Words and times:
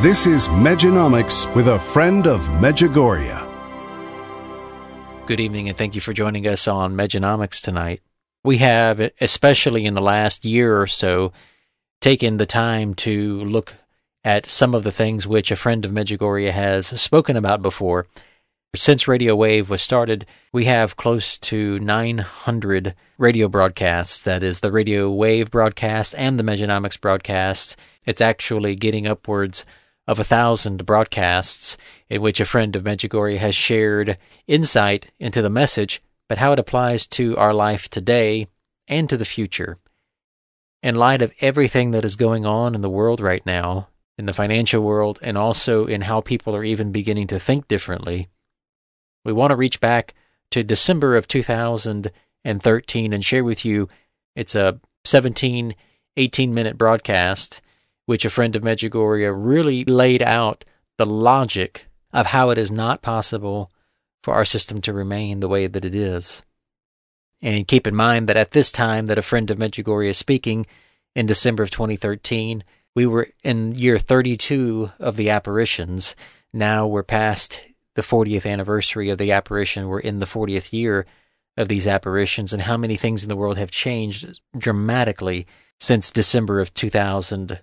This 0.00 0.26
is 0.26 0.48
Medjonomics 0.48 1.54
with 1.54 1.68
a 1.68 1.78
friend 1.78 2.26
of 2.26 2.40
Medjugorje. 2.52 3.46
Good 5.26 5.40
evening, 5.40 5.68
and 5.68 5.76
thank 5.76 5.94
you 5.94 6.00
for 6.00 6.14
joining 6.14 6.46
us 6.46 6.66
on 6.66 6.94
Medjonomics 6.94 7.60
tonight. 7.60 8.00
We 8.42 8.56
have, 8.56 9.10
especially 9.20 9.84
in 9.84 9.92
the 9.92 10.00
last 10.00 10.46
year 10.46 10.80
or 10.80 10.86
so, 10.86 11.34
taken 12.00 12.38
the 12.38 12.46
time 12.46 12.94
to 12.94 13.44
look 13.44 13.74
at 14.24 14.48
some 14.48 14.74
of 14.74 14.84
the 14.84 14.90
things 14.90 15.26
which 15.26 15.50
a 15.50 15.56
friend 15.56 15.84
of 15.84 15.90
Medjugorje 15.90 16.50
has 16.50 16.86
spoken 16.98 17.36
about 17.36 17.60
before. 17.60 18.06
Since 18.74 19.06
Radio 19.06 19.36
Wave 19.36 19.68
was 19.68 19.82
started, 19.82 20.24
we 20.50 20.64
have 20.64 20.96
close 20.96 21.38
to 21.40 21.78
900 21.78 22.94
radio 23.18 23.48
broadcasts. 23.48 24.18
That 24.20 24.42
is 24.42 24.60
the 24.60 24.72
Radio 24.72 25.10
Wave 25.10 25.50
broadcast 25.50 26.14
and 26.16 26.38
the 26.38 26.42
Medjonomics 26.42 26.98
broadcast. 26.98 27.76
It's 28.06 28.22
actually 28.22 28.76
getting 28.76 29.06
upwards 29.06 29.66
of 30.06 30.18
a 30.18 30.24
thousand 30.24 30.84
broadcasts 30.86 31.76
in 32.08 32.20
which 32.20 32.40
a 32.40 32.44
friend 32.44 32.74
of 32.74 32.82
Medjugorje 32.84 33.38
has 33.38 33.54
shared 33.54 34.18
insight 34.46 35.12
into 35.18 35.42
the 35.42 35.50
message, 35.50 36.02
but 36.28 36.38
how 36.38 36.52
it 36.52 36.58
applies 36.58 37.06
to 37.08 37.36
our 37.36 37.54
life 37.54 37.88
today 37.88 38.48
and 38.88 39.08
to 39.08 39.16
the 39.16 39.24
future. 39.24 39.78
In 40.82 40.94
light 40.94 41.22
of 41.22 41.34
everything 41.40 41.90
that 41.92 42.04
is 42.04 42.16
going 42.16 42.46
on 42.46 42.74
in 42.74 42.80
the 42.80 42.90
world 42.90 43.20
right 43.20 43.44
now, 43.44 43.88
in 44.16 44.26
the 44.26 44.32
financial 44.32 44.82
world, 44.82 45.18
and 45.22 45.38
also 45.38 45.86
in 45.86 46.02
how 46.02 46.20
people 46.20 46.56
are 46.56 46.64
even 46.64 46.92
beginning 46.92 47.26
to 47.28 47.38
think 47.38 47.68
differently, 47.68 48.28
we 49.24 49.32
want 49.32 49.50
to 49.50 49.56
reach 49.56 49.80
back 49.80 50.14
to 50.50 50.62
December 50.62 51.16
of 51.16 51.28
2013 51.28 53.12
and 53.12 53.24
share 53.24 53.44
with 53.44 53.64
you 53.64 53.88
it's 54.34 54.54
a 54.54 54.80
17, 55.04 55.74
18 56.16 56.54
minute 56.54 56.78
broadcast 56.78 57.60
which 58.10 58.24
a 58.24 58.30
friend 58.30 58.56
of 58.56 58.62
Medjugorje 58.62 59.32
really 59.32 59.84
laid 59.84 60.20
out 60.20 60.64
the 60.98 61.06
logic 61.06 61.86
of 62.12 62.26
how 62.26 62.50
it 62.50 62.58
is 62.58 62.72
not 62.72 63.02
possible 63.02 63.70
for 64.24 64.34
our 64.34 64.44
system 64.44 64.80
to 64.80 64.92
remain 64.92 65.38
the 65.38 65.46
way 65.46 65.68
that 65.68 65.84
it 65.84 65.94
is. 65.94 66.42
And 67.40 67.68
keep 67.68 67.86
in 67.86 67.94
mind 67.94 68.28
that 68.28 68.36
at 68.36 68.50
this 68.50 68.72
time 68.72 69.06
that 69.06 69.16
a 69.16 69.22
friend 69.22 69.48
of 69.48 69.58
Medjugorje 69.58 70.10
is 70.10 70.18
speaking 70.18 70.66
in 71.14 71.26
December 71.26 71.62
of 71.62 71.70
2013, 71.70 72.64
we 72.96 73.06
were 73.06 73.28
in 73.44 73.76
year 73.76 73.96
32 73.96 74.90
of 74.98 75.14
the 75.14 75.30
apparitions. 75.30 76.16
Now 76.52 76.88
we're 76.88 77.04
past 77.04 77.60
the 77.94 78.02
40th 78.02 78.44
anniversary 78.44 79.08
of 79.10 79.18
the 79.18 79.30
apparition. 79.30 79.86
We're 79.86 80.00
in 80.00 80.18
the 80.18 80.26
40th 80.26 80.72
year 80.72 81.06
of 81.56 81.68
these 81.68 81.86
apparitions, 81.86 82.52
and 82.52 82.62
how 82.62 82.76
many 82.76 82.96
things 82.96 83.22
in 83.22 83.28
the 83.28 83.36
world 83.36 83.56
have 83.56 83.70
changed 83.70 84.40
dramatically 84.58 85.46
since 85.78 86.10
December 86.10 86.58
of 86.58 86.74
2000 86.74 87.60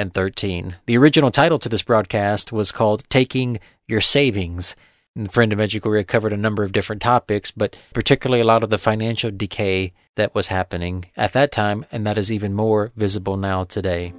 and 0.00 0.14
13. 0.14 0.76
The 0.86 0.96
original 0.96 1.30
title 1.30 1.58
to 1.58 1.68
this 1.68 1.82
broadcast 1.82 2.52
was 2.52 2.72
called 2.72 3.04
Taking 3.10 3.60
Your 3.86 4.00
Savings. 4.00 4.74
And 5.14 5.30
friend 5.30 5.52
of 5.52 5.58
Medjugorje 5.58 6.06
covered 6.06 6.32
a 6.32 6.38
number 6.38 6.62
of 6.62 6.72
different 6.72 7.02
topics, 7.02 7.50
but 7.50 7.76
particularly 7.92 8.40
a 8.40 8.46
lot 8.46 8.62
of 8.62 8.70
the 8.70 8.78
financial 8.78 9.30
decay 9.30 9.92
that 10.14 10.34
was 10.34 10.46
happening 10.46 11.04
at 11.18 11.32
that 11.34 11.52
time, 11.52 11.84
and 11.92 12.06
that 12.06 12.16
is 12.16 12.32
even 12.32 12.54
more 12.54 12.92
visible 12.96 13.36
now 13.36 13.64
today. 13.64 14.14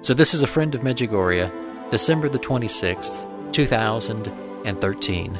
So 0.00 0.12
this 0.12 0.34
is 0.34 0.42
a 0.42 0.48
friend 0.48 0.74
of 0.74 0.80
Medjugorje, 0.80 1.52
December 1.90 2.28
the 2.28 2.40
26th, 2.40 3.52
2013. 3.52 5.38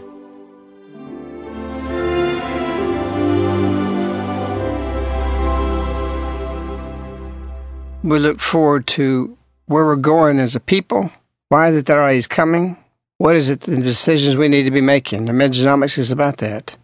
We 8.05 8.19
look 8.19 8.41
forward 8.41 8.87
to 8.89 9.39
where 9.67 9.85
we're 9.85 9.97
going 9.97 10.39
as 10.39 10.55
a 10.55 10.61
people. 10.61 11.11
Why 11.49 11.69
is 11.69 11.77
it 11.77 11.87
that 11.87 11.99
our 11.99 12.11
is 12.11 12.27
coming? 12.27 12.77
What 13.19 13.37
is 13.37 13.51
it 13.51 13.61
the 13.61 13.77
decisions 13.77 14.37
we 14.37 14.49
need 14.49 14.65
to 14.65 14.71
be 14.71 14.81
making? 14.81 15.27
The 15.27 15.33
Medjonomics 15.33 15.99
is 15.99 16.11
about 16.11 16.39
that. 16.39 16.77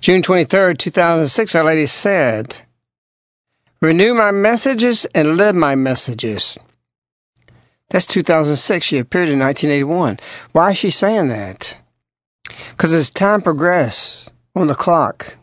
June 0.00 0.22
23rd, 0.22 0.78
2006, 0.78 1.54
Our 1.54 1.64
Lady 1.64 1.86
said, 1.86 2.56
Renew 3.80 4.14
my 4.14 4.30
messages 4.30 5.06
and 5.06 5.36
live 5.36 5.56
my 5.56 5.74
messages. 5.74 6.58
That's 7.90 8.06
2006. 8.06 8.86
She 8.86 8.98
appeared 8.98 9.28
in 9.28 9.38
1981. 9.38 10.18
Why 10.52 10.70
is 10.70 10.78
she 10.78 10.90
saying 10.90 11.28
that? 11.28 11.76
Because 12.70 12.94
as 12.94 13.10
time 13.10 13.42
progresses 13.42 14.30
on 14.54 14.66
the 14.66 14.74
clock, 14.74 15.36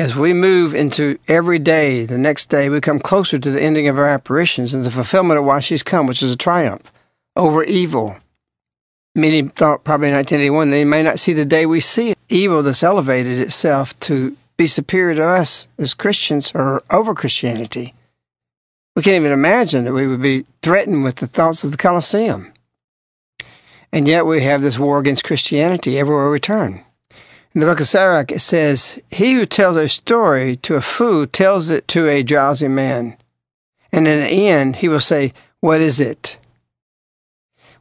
As 0.00 0.16
we 0.16 0.32
move 0.32 0.74
into 0.74 1.18
every 1.28 1.58
day, 1.58 2.06
the 2.06 2.16
next 2.16 2.46
day, 2.46 2.70
we 2.70 2.80
come 2.80 3.00
closer 3.00 3.38
to 3.38 3.50
the 3.50 3.60
ending 3.60 3.86
of 3.86 3.98
our 3.98 4.06
apparitions 4.06 4.72
and 4.72 4.82
the 4.82 4.90
fulfillment 4.90 5.38
of 5.38 5.44
why 5.44 5.60
she's 5.60 5.82
come, 5.82 6.06
which 6.06 6.22
is 6.22 6.32
a 6.32 6.38
triumph 6.38 6.90
over 7.36 7.62
evil. 7.64 8.16
Many 9.14 9.42
thought 9.42 9.84
probably 9.84 10.08
in 10.08 10.14
1981 10.14 10.70
they 10.70 10.84
may 10.86 11.02
not 11.02 11.20
see 11.20 11.34
the 11.34 11.44
day 11.44 11.66
we 11.66 11.80
see 11.80 12.12
it. 12.12 12.18
Evil 12.30 12.62
that's 12.62 12.82
elevated 12.82 13.38
itself 13.40 14.00
to 14.00 14.34
be 14.56 14.66
superior 14.66 15.16
to 15.16 15.28
us 15.28 15.68
as 15.76 15.92
Christians 15.92 16.50
or 16.54 16.82
over 16.90 17.14
Christianity. 17.14 17.92
We 18.96 19.02
can't 19.02 19.16
even 19.16 19.32
imagine 19.32 19.84
that 19.84 19.92
we 19.92 20.06
would 20.06 20.22
be 20.22 20.46
threatened 20.62 21.04
with 21.04 21.16
the 21.16 21.26
thoughts 21.26 21.62
of 21.62 21.72
the 21.72 21.76
Colosseum. 21.76 22.54
And 23.92 24.08
yet 24.08 24.24
we 24.24 24.44
have 24.44 24.62
this 24.62 24.78
war 24.78 24.98
against 24.98 25.24
Christianity 25.24 25.98
everywhere 25.98 26.30
we 26.30 26.40
turn. 26.40 26.86
In 27.52 27.60
the 27.60 27.66
book 27.66 27.80
of 27.80 27.88
Sirach, 27.88 28.30
it 28.30 28.40
says, 28.40 29.02
He 29.10 29.34
who 29.34 29.44
tells 29.44 29.76
a 29.76 29.88
story 29.88 30.56
to 30.56 30.76
a 30.76 30.80
fool 30.80 31.26
tells 31.26 31.68
it 31.68 31.88
to 31.88 32.06
a 32.06 32.22
drowsy 32.22 32.68
man. 32.68 33.16
And 33.92 34.06
in 34.06 34.20
the 34.20 34.48
end, 34.48 34.76
he 34.76 34.88
will 34.88 35.00
say, 35.00 35.32
What 35.60 35.80
is 35.80 35.98
it? 35.98 36.38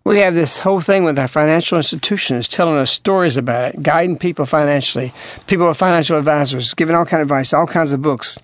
We 0.03 0.19
have 0.19 0.33
this 0.33 0.59
whole 0.59 0.81
thing 0.81 1.03
with 1.03 1.19
our 1.19 1.27
financial 1.27 1.77
institutions 1.77 2.47
telling 2.47 2.77
us 2.77 2.89
stories 2.89 3.37
about 3.37 3.75
it, 3.75 3.83
guiding 3.83 4.17
people 4.17 4.47
financially, 4.47 5.13
people 5.45 5.67
with 5.67 5.77
financial 5.77 6.17
advisors, 6.17 6.73
giving 6.73 6.95
all 6.95 7.05
kind 7.05 7.21
of 7.21 7.27
advice, 7.27 7.53
all 7.53 7.67
kinds 7.67 7.91
of 7.91 8.01
books. 8.01 8.39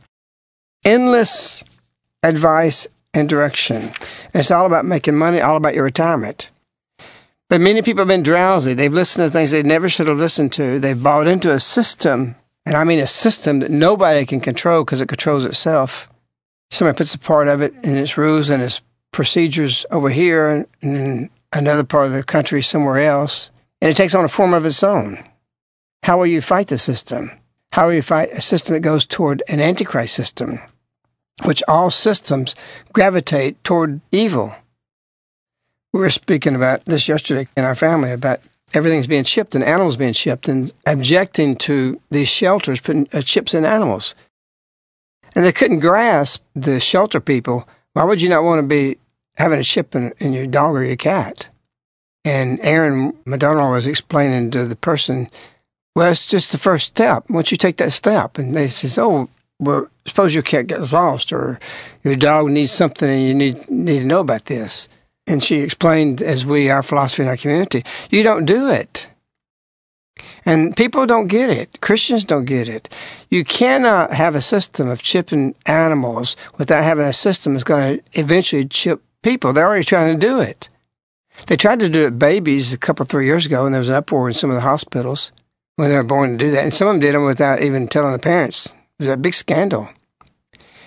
Endless 0.84 1.64
advice 2.22 2.88
and 3.16 3.28
direction. 3.28 3.94
It's 4.34 4.52
all 4.52 4.68
about 4.68 4.86
making 4.86 5.16
money, 5.16 5.42
all 5.42 5.56
about 5.56 5.74
your 5.74 5.86
retirement. 5.86 6.50
But 7.48 7.62
many 7.62 7.82
people 7.84 8.02
have 8.02 8.08
been 8.08 8.24
drowsy. 8.24 8.74
They've 8.74 8.94
listened 8.94 9.26
to 9.26 9.30
things 9.30 9.52
they 9.52 9.62
never 9.62 9.88
should 9.88 10.08
have 10.08 10.18
listened 10.18 10.52
to. 10.54 10.80
They've 10.80 11.02
bought 11.02 11.28
into 11.28 11.52
a 11.52 11.60
system, 11.60 12.36
and 12.66 12.76
I 12.76 12.84
mean 12.84 13.00
a 13.00 13.08
system 13.08 13.60
that 13.60 13.70
nobody 13.70 14.26
can 14.26 14.40
control 14.40 14.84
because 14.84 15.00
it 15.00 15.08
controls 15.08 15.46
itself. 15.46 16.10
Somebody 16.72 16.98
puts 16.98 17.14
a 17.14 17.20
part 17.20 17.48
of 17.48 17.62
it 17.62 17.74
in 17.84 17.96
its 17.96 18.18
rules 18.18 18.50
and 18.50 18.64
its 18.64 18.82
procedures 19.12 19.86
over 19.92 20.10
here, 20.10 20.50
and 20.50 20.66
in 20.82 21.30
another 21.54 21.84
part 21.84 22.08
of 22.08 22.14
the 22.14 22.24
country 22.24 22.64
somewhere 22.64 22.98
else, 22.98 23.52
and 23.80 23.92
it 23.92 23.96
takes 23.96 24.16
on 24.16 24.26
a 24.26 24.30
form 24.30 24.54
of 24.54 24.66
its 24.66 24.84
own. 24.84 25.24
How 26.04 26.18
will 26.18 26.26
you 26.26 26.42
fight 26.42 26.68
the 26.68 26.78
system? 26.78 27.32
How 27.72 27.88
will 27.88 27.94
you 27.94 28.02
fight 28.02 28.32
a 28.32 28.42
system 28.42 28.74
that 28.74 28.80
goes 28.80 29.06
toward 29.06 29.44
an 29.48 29.60
antichrist 29.60 30.16
system, 30.16 30.60
which 31.44 31.64
all 31.68 31.92
systems 31.92 32.56
gravitate 32.92 33.64
toward 33.64 34.02
evil? 34.12 34.56
We 35.96 36.02
were 36.02 36.10
speaking 36.10 36.56
about 36.56 36.84
this 36.84 37.08
yesterday 37.08 37.48
in 37.56 37.64
our 37.64 37.74
family 37.74 38.12
about 38.12 38.42
everything's 38.74 39.08
being 39.08 39.24
shipped 39.24 39.56
and 39.56 39.64
animals 39.64 39.96
being 39.96 40.12
shipped 40.12 40.50
and 40.50 40.74
objecting 40.86 41.56
to 41.60 42.02
these 42.12 42.28
shelters 42.28 42.82
putting 42.82 43.08
uh, 43.14 43.22
chips 43.22 43.54
in 43.54 43.64
animals. 43.64 44.14
And 45.34 45.46
they 45.46 45.54
couldn't 45.54 45.80
grasp 45.80 46.44
the 46.54 46.82
shelter 46.82 47.22
people. 47.22 47.66
Why 47.94 48.04
would 48.04 48.22
you 48.22 48.28
not 48.28 48.44
want 48.44 48.60
to 48.60 48.68
be 48.68 48.98
having 49.38 49.58
a 49.58 49.64
chip 49.64 49.96
in, 49.96 50.12
in 50.18 50.34
your 50.34 50.48
dog 50.48 50.76
or 50.76 50.84
your 50.84 50.98
cat? 50.98 51.48
And 52.26 52.60
Aaron, 52.60 53.14
daughter-in-law, 53.26 53.72
was 53.72 53.88
explaining 53.88 54.52
to 54.52 54.66
the 54.66 54.76
person, 54.76 55.30
well, 55.96 56.12
it's 56.12 56.28
just 56.28 56.52
the 56.52 56.58
first 56.58 56.88
step. 56.88 57.30
Once 57.30 57.54
you 57.54 57.58
take 57.58 57.78
that 57.78 57.94
step, 57.94 58.38
and 58.38 58.54
they 58.54 58.68
says, 58.68 58.98
oh, 58.98 59.30
well, 59.60 59.88
suppose 60.06 60.34
your 60.34 60.44
cat 60.44 60.68
gets 60.68 60.92
lost 60.92 61.32
or 61.32 61.58
your 62.04 62.18
dog 62.18 62.52
needs 62.52 62.74
something 62.74 63.10
and 63.10 63.26
you 63.26 63.34
need 63.34 63.70
need 63.70 64.00
to 64.00 64.06
know 64.06 64.20
about 64.20 64.48
this. 64.48 64.90
And 65.28 65.44
she 65.44 65.60
explained, 65.60 66.22
as 66.22 66.46
we, 66.46 66.70
our 66.70 66.84
philosophy 66.84 67.24
in 67.24 67.30
our 67.30 67.38
community, 67.38 67.84
you 68.12 68.22
don't 68.22 68.46
do 68.46 68.70
it. 68.70 69.08
And 70.46 70.78
people 70.78 71.06
don't 71.06 71.28
get 71.28 71.50
it. 71.50 71.82
Christians 71.82 72.24
don't 72.24 72.46
get 72.46 72.70
it. 72.70 72.88
You 73.30 73.44
cannot 73.44 74.14
have 74.14 74.36
a 74.36 74.42
system 74.42 74.88
of 74.88 75.02
chipping 75.02 75.56
animals 75.66 76.38
without 76.58 76.84
having 76.84 77.06
a 77.06 77.14
system 77.14 77.54
that's 77.54 77.64
going 77.64 77.98
to 77.98 78.20
eventually 78.20 78.66
chip 78.66 79.02
people. 79.24 79.52
They're 79.52 79.66
already 79.66 79.84
trying 79.84 80.18
to 80.18 80.28
do 80.28 80.40
it. 80.40 80.70
They 81.48 81.58
tried 81.58 81.80
to 81.82 81.90
do 81.90 82.06
it 82.06 82.20
babies 82.20 82.72
a 82.72 82.78
couple, 82.78 83.06
three 83.06 83.26
years 83.26 83.46
ago, 83.46 83.66
and 83.66 83.74
there 83.74 83.80
was 83.80 83.90
an 83.90 83.96
uproar 83.96 84.30
in 84.30 84.36
some 84.36 84.52
of 84.52 84.56
the 84.56 84.62
hospitals 84.62 85.32
when 85.76 85.90
they 85.90 85.96
were 85.96 86.04
born 86.04 86.32
to 86.32 86.38
do 86.38 86.52
that. 86.52 86.64
And 86.64 86.74
some 86.74 86.88
of 86.88 86.94
them 86.94 87.02
did 87.02 87.16
them 87.16 87.26
without 87.26 87.62
even 87.62 87.88
telling 87.88 88.14
the 88.14 88.20
parents. 88.20 88.68
It 88.68 89.04
was 89.04 89.10
a 89.10 89.18
big 89.18 89.34
scandal. 89.34 89.90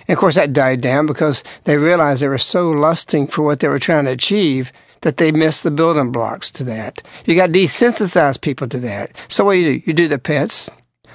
And 0.09 0.17
of 0.17 0.21
course, 0.21 0.37
that 0.37 0.55
died 0.55 0.81
down 0.81 1.07
because 1.07 1.45
they 1.65 1.77
realized 1.77 2.23
they 2.23 2.29
were 2.29 2.39
so 2.39 2.71
lusting 2.71 3.27
for 3.27 3.43
what 3.43 3.61
they 3.61 3.69
were 3.69 3.79
trying 3.79 4.07
to 4.07 4.11
achieve 4.11 4.73
that 5.03 5.19
they 5.19 5.31
missed 5.31 5.63
the 5.63 5.71
building 5.71 6.11
blocks 6.11 6.51
to 6.53 6.65
that. 6.65 7.03
You 7.27 7.37
got 7.37 7.47
to 7.47 7.53
desensitize 7.53 8.41
people 8.41 8.69
to 8.69 8.79
that. 8.81 9.13
So 9.29 9.45
what 9.45 9.53
do 9.53 9.59
you 9.59 9.81
do? 9.81 9.83
You 9.87 9.93
do 9.93 10.09
the 10.09 10.19
pets. 10.19 10.71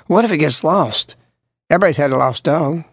What 0.08 0.26
if 0.26 0.32
it 0.32 0.38
gets 0.38 0.64
lost? 0.64 1.16
Everybody's 1.70 1.98
had 1.98 2.12
a 2.12 2.18
lost 2.18 2.44
dog. 2.44 2.84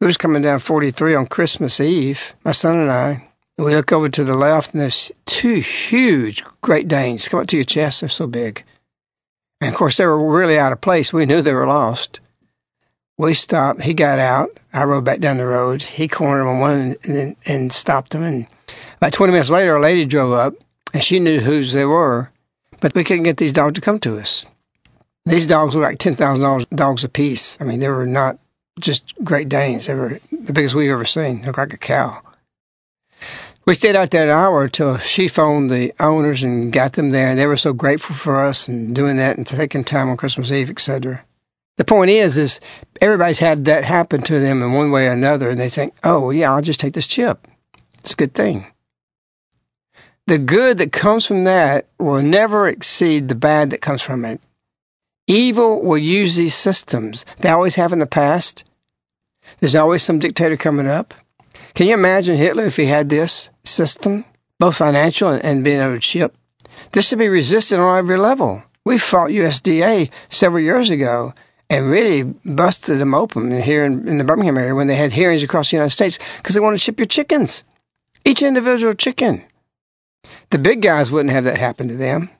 We 0.00 0.06
was 0.06 0.16
coming 0.16 0.42
down 0.42 0.60
43 0.60 1.14
on 1.14 1.26
Christmas 1.26 1.80
Eve, 1.80 2.34
my 2.44 2.52
son 2.52 2.76
and 2.76 2.90
I. 2.90 3.28
And 3.58 3.66
we 3.66 3.74
look 3.74 3.92
over 3.92 4.08
to 4.08 4.24
the 4.24 4.34
left, 4.34 4.72
and 4.72 4.80
there's 4.80 5.12
two 5.26 5.56
huge 5.56 6.42
Great 6.60 6.88
Danes 6.88 7.28
come 7.28 7.40
up 7.40 7.46
to 7.48 7.56
your 7.56 7.64
chest. 7.64 8.00
They're 8.00 8.08
so 8.08 8.26
big. 8.26 8.64
And 9.60 9.70
of 9.70 9.76
course, 9.76 9.96
they 9.96 10.06
were 10.06 10.18
really 10.18 10.58
out 10.58 10.72
of 10.72 10.80
place. 10.80 11.12
We 11.12 11.26
knew 11.26 11.42
they 11.42 11.54
were 11.54 11.66
lost. 11.66 12.20
We 13.22 13.34
stopped. 13.34 13.82
He 13.82 13.94
got 13.94 14.18
out. 14.18 14.50
I 14.72 14.82
rode 14.82 15.04
back 15.04 15.20
down 15.20 15.36
the 15.36 15.46
road. 15.46 15.80
He 15.82 16.08
cornered 16.08 16.44
on 16.44 16.58
one 16.58 16.80
and, 16.80 16.96
and, 17.04 17.36
and 17.46 17.72
stopped 17.72 18.16
him. 18.16 18.24
And 18.24 18.48
about 18.96 19.12
20 19.12 19.32
minutes 19.32 19.48
later, 19.48 19.76
a 19.76 19.80
lady 19.80 20.04
drove 20.04 20.32
up 20.32 20.54
and 20.92 21.04
she 21.04 21.20
knew 21.20 21.38
whose 21.38 21.72
they 21.72 21.84
were, 21.84 22.32
but 22.80 22.96
we 22.96 23.04
couldn't 23.04 23.22
get 23.22 23.36
these 23.36 23.52
dogs 23.52 23.76
to 23.76 23.80
come 23.80 24.00
to 24.00 24.18
us. 24.18 24.46
These 25.24 25.46
dogs 25.46 25.76
were 25.76 25.82
like 25.82 25.98
$10,000 25.98 26.68
dogs 26.70 27.04
apiece. 27.04 27.56
I 27.60 27.64
mean, 27.64 27.78
they 27.78 27.88
were 27.88 28.06
not 28.06 28.40
just 28.80 29.14
Great 29.22 29.48
Danes. 29.48 29.86
They 29.86 29.94
were 29.94 30.18
the 30.32 30.52
biggest 30.52 30.74
we've 30.74 30.90
ever 30.90 31.04
seen. 31.04 31.42
Looked 31.42 31.58
like 31.58 31.72
a 31.72 31.78
cow. 31.78 32.22
We 33.66 33.76
stayed 33.76 33.94
out 33.94 34.10
there 34.10 34.24
an 34.24 34.30
hour 34.30 34.66
till 34.66 34.96
she 34.96 35.28
phoned 35.28 35.70
the 35.70 35.92
owners 36.00 36.42
and 36.42 36.72
got 36.72 36.94
them 36.94 37.12
there, 37.12 37.28
and 37.28 37.38
they 37.38 37.46
were 37.46 37.56
so 37.56 37.72
grateful 37.72 38.16
for 38.16 38.44
us 38.44 38.66
and 38.66 38.96
doing 38.96 39.16
that 39.18 39.36
and 39.36 39.46
taking 39.46 39.84
time 39.84 40.08
on 40.08 40.16
Christmas 40.16 40.50
Eve, 40.50 40.70
etc. 40.70 41.22
The 41.78 41.84
point 41.84 42.10
is, 42.10 42.36
is 42.36 42.60
everybody's 43.00 43.38
had 43.38 43.64
that 43.64 43.84
happen 43.84 44.20
to 44.22 44.38
them 44.38 44.62
in 44.62 44.72
one 44.72 44.90
way 44.90 45.06
or 45.06 45.12
another, 45.12 45.48
and 45.48 45.58
they 45.58 45.70
think, 45.70 45.94
"Oh, 46.04 46.30
yeah, 46.30 46.52
I'll 46.52 46.62
just 46.62 46.80
take 46.80 46.94
this 46.94 47.06
chip. 47.06 47.48
It's 48.00 48.12
a 48.12 48.16
good 48.16 48.34
thing." 48.34 48.66
The 50.26 50.38
good 50.38 50.78
that 50.78 50.92
comes 50.92 51.26
from 51.26 51.44
that 51.44 51.86
will 51.98 52.22
never 52.22 52.68
exceed 52.68 53.28
the 53.28 53.34
bad 53.34 53.70
that 53.70 53.80
comes 53.80 54.02
from 54.02 54.24
it. 54.24 54.40
Evil 55.26 55.82
will 55.82 55.98
use 55.98 56.36
these 56.36 56.54
systems. 56.54 57.24
They 57.38 57.48
always 57.48 57.76
have 57.76 57.92
in 57.92 57.98
the 57.98 58.06
past. 58.06 58.64
There's 59.58 59.74
always 59.74 60.02
some 60.02 60.18
dictator 60.18 60.56
coming 60.56 60.86
up. 60.86 61.14
Can 61.74 61.86
you 61.86 61.94
imagine 61.94 62.36
Hitler 62.36 62.66
if 62.66 62.76
he 62.76 62.86
had 62.86 63.08
this 63.08 63.50
system, 63.64 64.24
both 64.58 64.76
financial 64.76 65.30
and 65.30 65.64
being 65.64 65.80
able 65.80 65.94
to 65.94 66.00
chip? 66.00 66.36
This 66.92 67.08
should 67.08 67.18
be 67.18 67.28
resisted 67.28 67.78
on 67.78 67.98
every 67.98 68.18
level. 68.18 68.62
We 68.84 68.98
fought 68.98 69.30
USDA 69.30 70.10
several 70.28 70.62
years 70.62 70.90
ago 70.90 71.34
and 71.70 71.90
really 71.90 72.22
busted 72.22 72.98
them 72.98 73.14
open 73.14 73.50
here 73.60 73.84
in, 73.84 74.06
in 74.06 74.18
the 74.18 74.24
Birmingham 74.24 74.58
area 74.58 74.74
when 74.74 74.88
they 74.88 74.96
had 74.96 75.12
hearings 75.12 75.42
across 75.42 75.70
the 75.70 75.76
United 75.76 75.90
States 75.90 76.18
because 76.36 76.54
they 76.54 76.60
wanted 76.60 76.76
to 76.76 76.84
ship 76.84 76.98
your 76.98 77.06
chickens, 77.06 77.64
each 78.24 78.42
individual 78.42 78.92
chicken. 78.92 79.42
The 80.50 80.58
big 80.58 80.82
guys 80.82 81.10
wouldn't 81.10 81.32
have 81.32 81.44
that 81.44 81.56
happen 81.56 81.88
to 81.88 81.96
them. 81.96 82.30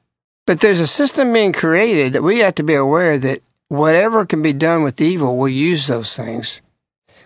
But 0.47 0.61
there's 0.61 0.81
a 0.81 0.87
system 0.87 1.33
being 1.33 1.52
created 1.52 2.12
that 2.12 2.23
we 2.23 2.41
have 2.41 2.57
to 2.57 2.62
be 2.62 2.75
aware 2.75 3.19
that 3.19 3.43
whatever 3.69 4.26
can 4.26 4.43
be 4.43 4.52
done 4.52 4.83
with 4.83 5.00
evil 5.00 5.37
will 5.37 5.49
use 5.49 5.87
those 5.87 6.17
things. 6.17 6.61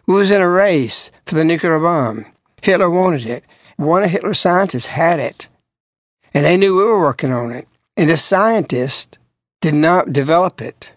We 0.06 0.14
was 0.14 0.30
in 0.30 0.40
a 0.40 0.48
race 0.48 1.10
for 1.24 1.34
the 1.34 1.44
nuclear 1.44 1.78
bomb. 1.78 2.26
Hitler 2.62 2.90
wanted 2.90 3.26
it. 3.26 3.44
One 3.76 4.02
of 4.02 4.10
Hitler's 4.10 4.38
scientists 4.38 4.86
had 4.86 5.18
it. 5.18 5.48
And 6.34 6.44
they 6.44 6.56
knew 6.56 6.76
we 6.76 6.84
were 6.84 7.00
working 7.00 7.32
on 7.32 7.50
it. 7.50 7.66
And 7.96 8.10
the 8.10 8.16
scientist 8.16 9.18
did 9.60 9.74
not 9.74 10.12
develop 10.12 10.60
it 10.60 10.92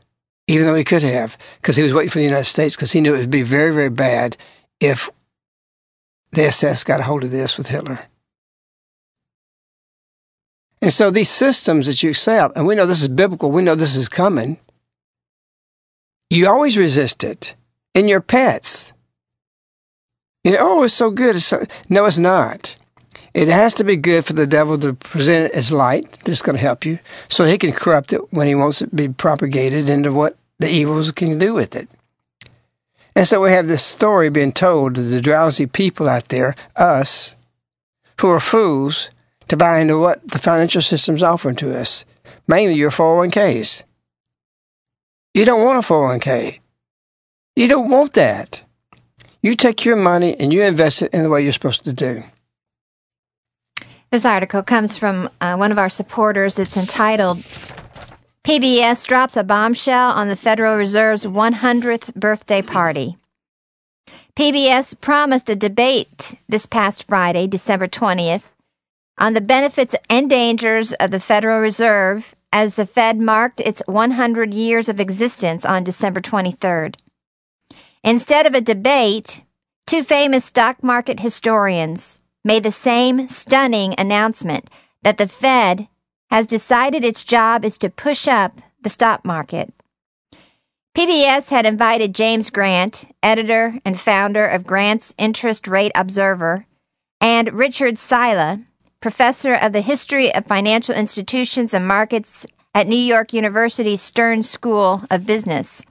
even 0.50 0.66
though 0.66 0.76
he 0.76 0.84
could 0.84 1.04
have, 1.04 1.38
because 1.62 1.76
he 1.76 1.84
was 1.84 1.94
waiting 1.94 2.10
for 2.10 2.18
the 2.18 2.26
United 2.26 2.46
States, 2.46 2.76
because 2.76 2.92
he 2.92 3.02
knew 3.02 3.14
it 3.14 3.20
would 3.20 3.30
be 3.30 3.44
very, 3.44 3.72
very 3.72 3.90
bad 3.90 4.36
if 4.80 5.10
the 6.32 6.46
SS 6.46 6.84
got 6.84 7.00
a 7.00 7.04
hold 7.04 7.24
of 7.24 7.30
this 7.30 7.56
with 7.56 7.68
Hitler. 7.68 8.00
And 10.82 10.92
so 10.92 11.12
these 11.12 11.30
systems 11.30 11.86
that 11.86 12.02
you 12.02 12.10
accept, 12.10 12.58
and 12.58 12.66
we 12.66 12.74
know 12.74 12.88
this 12.88 13.04
is 13.04 13.10
biblical, 13.10 13.52
we 13.52 13.62
know 13.62 13.76
this 13.76 13.96
is 13.96 14.10
coming, 14.10 14.58
you 16.32 16.48
always 16.48 16.78
resist 16.78 17.24
it 17.24 17.54
in 17.94 18.08
your 18.08 18.22
pets. 18.22 18.92
You 20.44 20.54
know, 20.54 20.58
oh, 20.62 20.84
it's 20.84 20.96
so 20.96 21.12
good. 21.12 21.36
It's 21.36 21.46
so... 21.46 21.66
No, 21.90 22.06
it's 22.06 22.18
not. 22.18 22.76
It 23.36 23.50
has 23.50 23.76
to 23.76 23.84
be 23.84 23.98
good 23.98 24.26
for 24.26 24.34
the 24.34 24.48
devil 24.48 24.80
to 24.80 24.94
present 24.94 25.52
it 25.52 25.52
as 25.52 25.72
light. 25.72 26.12
This 26.24 26.38
is 26.38 26.42
going 26.42 26.56
to 26.56 26.62
help 26.62 26.86
you. 26.86 26.98
So 27.28 27.44
he 27.44 27.60
can 27.60 27.72
corrupt 27.72 28.14
it 28.14 28.34
when 28.34 28.48
he 28.48 28.56
wants 28.56 28.82
it 28.82 28.90
to 28.90 28.96
be 28.96 29.10
propagated 29.10 29.90
into 29.90 30.12
what 30.12 30.39
the 30.60 30.70
evils 30.70 31.12
can 31.12 31.40
do 31.40 31.54
with 31.54 31.76
it. 31.76 31.90
And 33.16 33.28
so 33.28 33.42
we 33.42 33.52
have 33.52 33.68
this 33.68 33.84
story 33.84 34.30
being 34.30 34.52
told 34.54 34.96
to 34.96 35.02
the 35.02 35.22
drowsy 35.22 35.66
people 35.66 36.08
out 36.08 36.30
there, 36.30 36.56
us, 36.76 37.36
who 38.22 38.30
are 38.30 38.40
fools, 38.40 39.10
to 39.48 39.58
buy 39.58 39.80
into 39.80 39.98
what 39.98 40.26
the 40.28 40.40
financial 40.40 40.82
system's 40.82 41.24
offering 41.24 41.56
to 41.58 41.78
us, 41.78 42.06
mainly 42.48 42.76
your 42.76 42.92
401ks. 42.92 43.84
You 45.34 45.46
don't 45.46 45.64
want 45.64 45.84
a 45.84 45.88
401k. 45.88 46.60
You 47.56 47.68
don't 47.68 47.90
want 47.90 48.14
that. 48.14 48.62
You 49.42 49.56
take 49.56 49.86
your 49.86 49.96
money 49.96 50.36
and 50.40 50.54
you 50.54 50.64
invest 50.64 51.02
it 51.02 51.14
in 51.14 51.24
the 51.24 51.30
way 51.30 51.42
you're 51.42 51.54
supposed 51.54 51.86
to 51.86 51.94
do. 51.94 52.24
This 54.12 54.26
article 54.26 54.64
comes 54.64 54.98
from 54.98 55.30
uh, 55.40 55.56
one 55.56 55.72
of 55.72 55.78
our 55.78 55.90
supporters. 55.90 56.58
It's 56.58 56.78
entitled 56.78 57.46
PBS 58.46 59.06
Drops 59.06 59.38
a 59.38 59.44
Bombshell 59.44 60.12
on 60.12 60.28
the 60.28 60.36
Federal 60.36 60.76
Reserve's 60.78 61.26
100th 61.26 62.16
Birthday 62.16 62.62
Party. 62.62 63.18
PBS 64.36 65.00
promised 65.00 65.50
a 65.50 65.56
debate 65.56 66.36
this 66.48 66.66
past 66.66 67.06
Friday, 67.08 67.46
December 67.48 67.88
20th, 67.88 68.54
on 69.18 69.34
the 69.34 69.42
benefits 69.42 69.94
and 70.10 70.30
dangers 70.30 70.94
of 70.94 71.12
the 71.12 71.20
Federal 71.20 71.60
Reserve 71.60 72.34
as 72.52 72.76
the 72.76 72.86
Fed 72.86 73.20
marked 73.20 73.60
its 73.60 73.84
100 73.86 74.54
years 74.54 74.88
of 74.90 75.00
existence 75.00 75.66
on 75.66 75.84
December 75.84 76.22
23rd. 76.22 76.96
Instead 78.04 78.48
of 78.48 78.56
a 78.56 78.62
debate, 78.62 79.44
two 79.86 80.02
famous 80.02 80.46
stock 80.46 80.82
market 80.82 81.20
historians 81.20 82.20
made 82.44 82.64
the 82.64 82.72
same 82.72 83.28
stunning 83.28 83.94
announcement 83.98 84.70
that 85.04 85.18
the 85.18 85.28
Fed 85.28 85.88
has 86.30 86.46
decided 86.46 87.04
its 87.04 87.24
job 87.24 87.66
is 87.66 87.78
to 87.78 87.90
push 87.90 88.28
up 88.28 88.60
the 88.82 88.90
stock 88.90 89.26
market. 89.26 89.74
PBS 90.96 91.50
had 91.50 91.66
invited 91.66 92.16
James 92.16 92.50
Grant, 92.50 93.06
editor 93.22 93.80
and 93.86 94.00
founder 94.00 94.46
of 94.46 94.66
Grant's 94.66 95.14
Interest 95.18 95.68
Rate 95.68 95.92
Observer, 95.96 96.66
and 97.22 97.54
Richard 97.54 97.98
Sylla, 97.98 98.62
professor 99.02 99.54
of 99.54 99.72
the 99.72 99.82
history 99.82 100.34
of 100.34 100.46
financial 100.46 100.96
institutions 100.96 101.74
and 101.74 101.88
markets 101.88 102.46
at 102.74 102.88
New 102.88 102.98
York 102.98 103.34
University's 103.34 104.02
Stern 104.02 104.44
School 104.44 105.04
of 105.10 105.26
Business. 105.26 105.86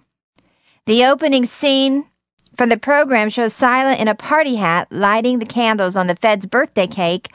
The 0.87 1.04
opening 1.04 1.47
scene 1.47 2.07
from 2.57 2.68
the 2.68 2.78
program 2.78 3.28
shows 3.28 3.54
Sylla 3.54 3.95
in 3.95 4.09
a 4.09 4.14
party 4.14 4.57
hat 4.57 4.88
lighting 4.90 5.38
the 5.38 5.47
candles 5.47 5.97
on 5.97 6.07
the 6.07 6.16
Fed's 6.16 6.47
birthday 6.47 6.87
cake 6.87 7.28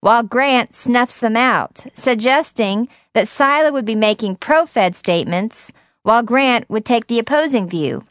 while 0.00 0.22
Grant 0.22 0.74
snuffs 0.74 1.20
them 1.20 1.36
out, 1.36 1.86
suggesting 1.94 2.88
that 3.14 3.28
Sylla 3.28 3.72
would 3.72 3.84
be 3.84 3.94
making 3.94 4.36
pro 4.36 4.66
Fed 4.66 4.96
statements 4.96 5.72
while 6.02 6.22
Grant 6.22 6.68
would 6.70 6.84
take 6.84 7.06
the 7.06 7.18
opposing 7.18 7.68
view. 7.68 8.04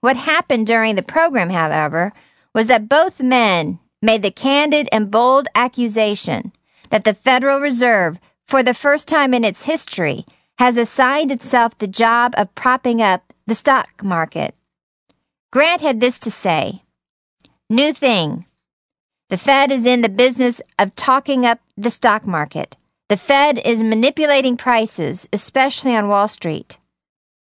What 0.00 0.16
happened 0.16 0.66
during 0.66 0.94
the 0.94 1.02
program, 1.02 1.50
however, 1.50 2.12
was 2.54 2.66
that 2.66 2.88
both 2.88 3.20
men 3.20 3.78
made 4.02 4.22
the 4.22 4.30
candid 4.30 4.88
and 4.92 5.10
bold 5.10 5.48
accusation 5.54 6.52
that 6.90 7.04
the 7.04 7.14
Federal 7.14 7.60
Reserve, 7.60 8.18
for 8.46 8.62
the 8.62 8.74
first 8.74 9.06
time 9.06 9.32
in 9.32 9.44
its 9.44 9.64
history, 9.64 10.24
has 10.58 10.76
assigned 10.76 11.30
itself 11.30 11.78
the 11.78 11.86
job 11.86 12.34
of 12.36 12.54
propping 12.54 13.00
up 13.00 13.32
the 13.46 13.54
stock 13.54 14.02
market. 14.02 14.54
Grant 15.52 15.80
had 15.80 16.00
this 16.00 16.18
to 16.18 16.30
say 16.30 16.82
New 17.68 17.92
thing. 17.92 18.46
The 19.30 19.38
Fed 19.38 19.70
is 19.70 19.86
in 19.86 20.00
the 20.00 20.08
business 20.08 20.60
of 20.76 20.96
talking 20.96 21.46
up 21.46 21.60
the 21.76 21.90
stock 21.90 22.26
market. 22.26 22.76
The 23.08 23.16
Fed 23.16 23.60
is 23.64 23.80
manipulating 23.80 24.56
prices, 24.56 25.28
especially 25.32 25.94
on 25.94 26.08
Wall 26.08 26.26
Street. 26.26 26.80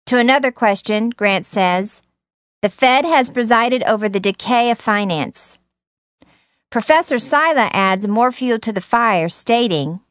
To 0.07 0.17
another 0.17 0.51
question, 0.51 1.11
Grant 1.11 1.45
says, 1.45 2.01
the 2.61 2.67
Fed 2.67 3.05
has 3.05 3.29
presided 3.29 3.83
over 3.83 4.09
the 4.09 4.19
decay 4.19 4.69
of 4.69 4.79
finance. 4.79 5.59
Professor 6.69 7.19
Sylla 7.19 7.69
adds 7.71 8.05
more 8.05 8.33
fuel 8.33 8.59
to 8.59 8.73
the 8.73 8.81
fire, 8.81 9.29
stating, 9.29 10.01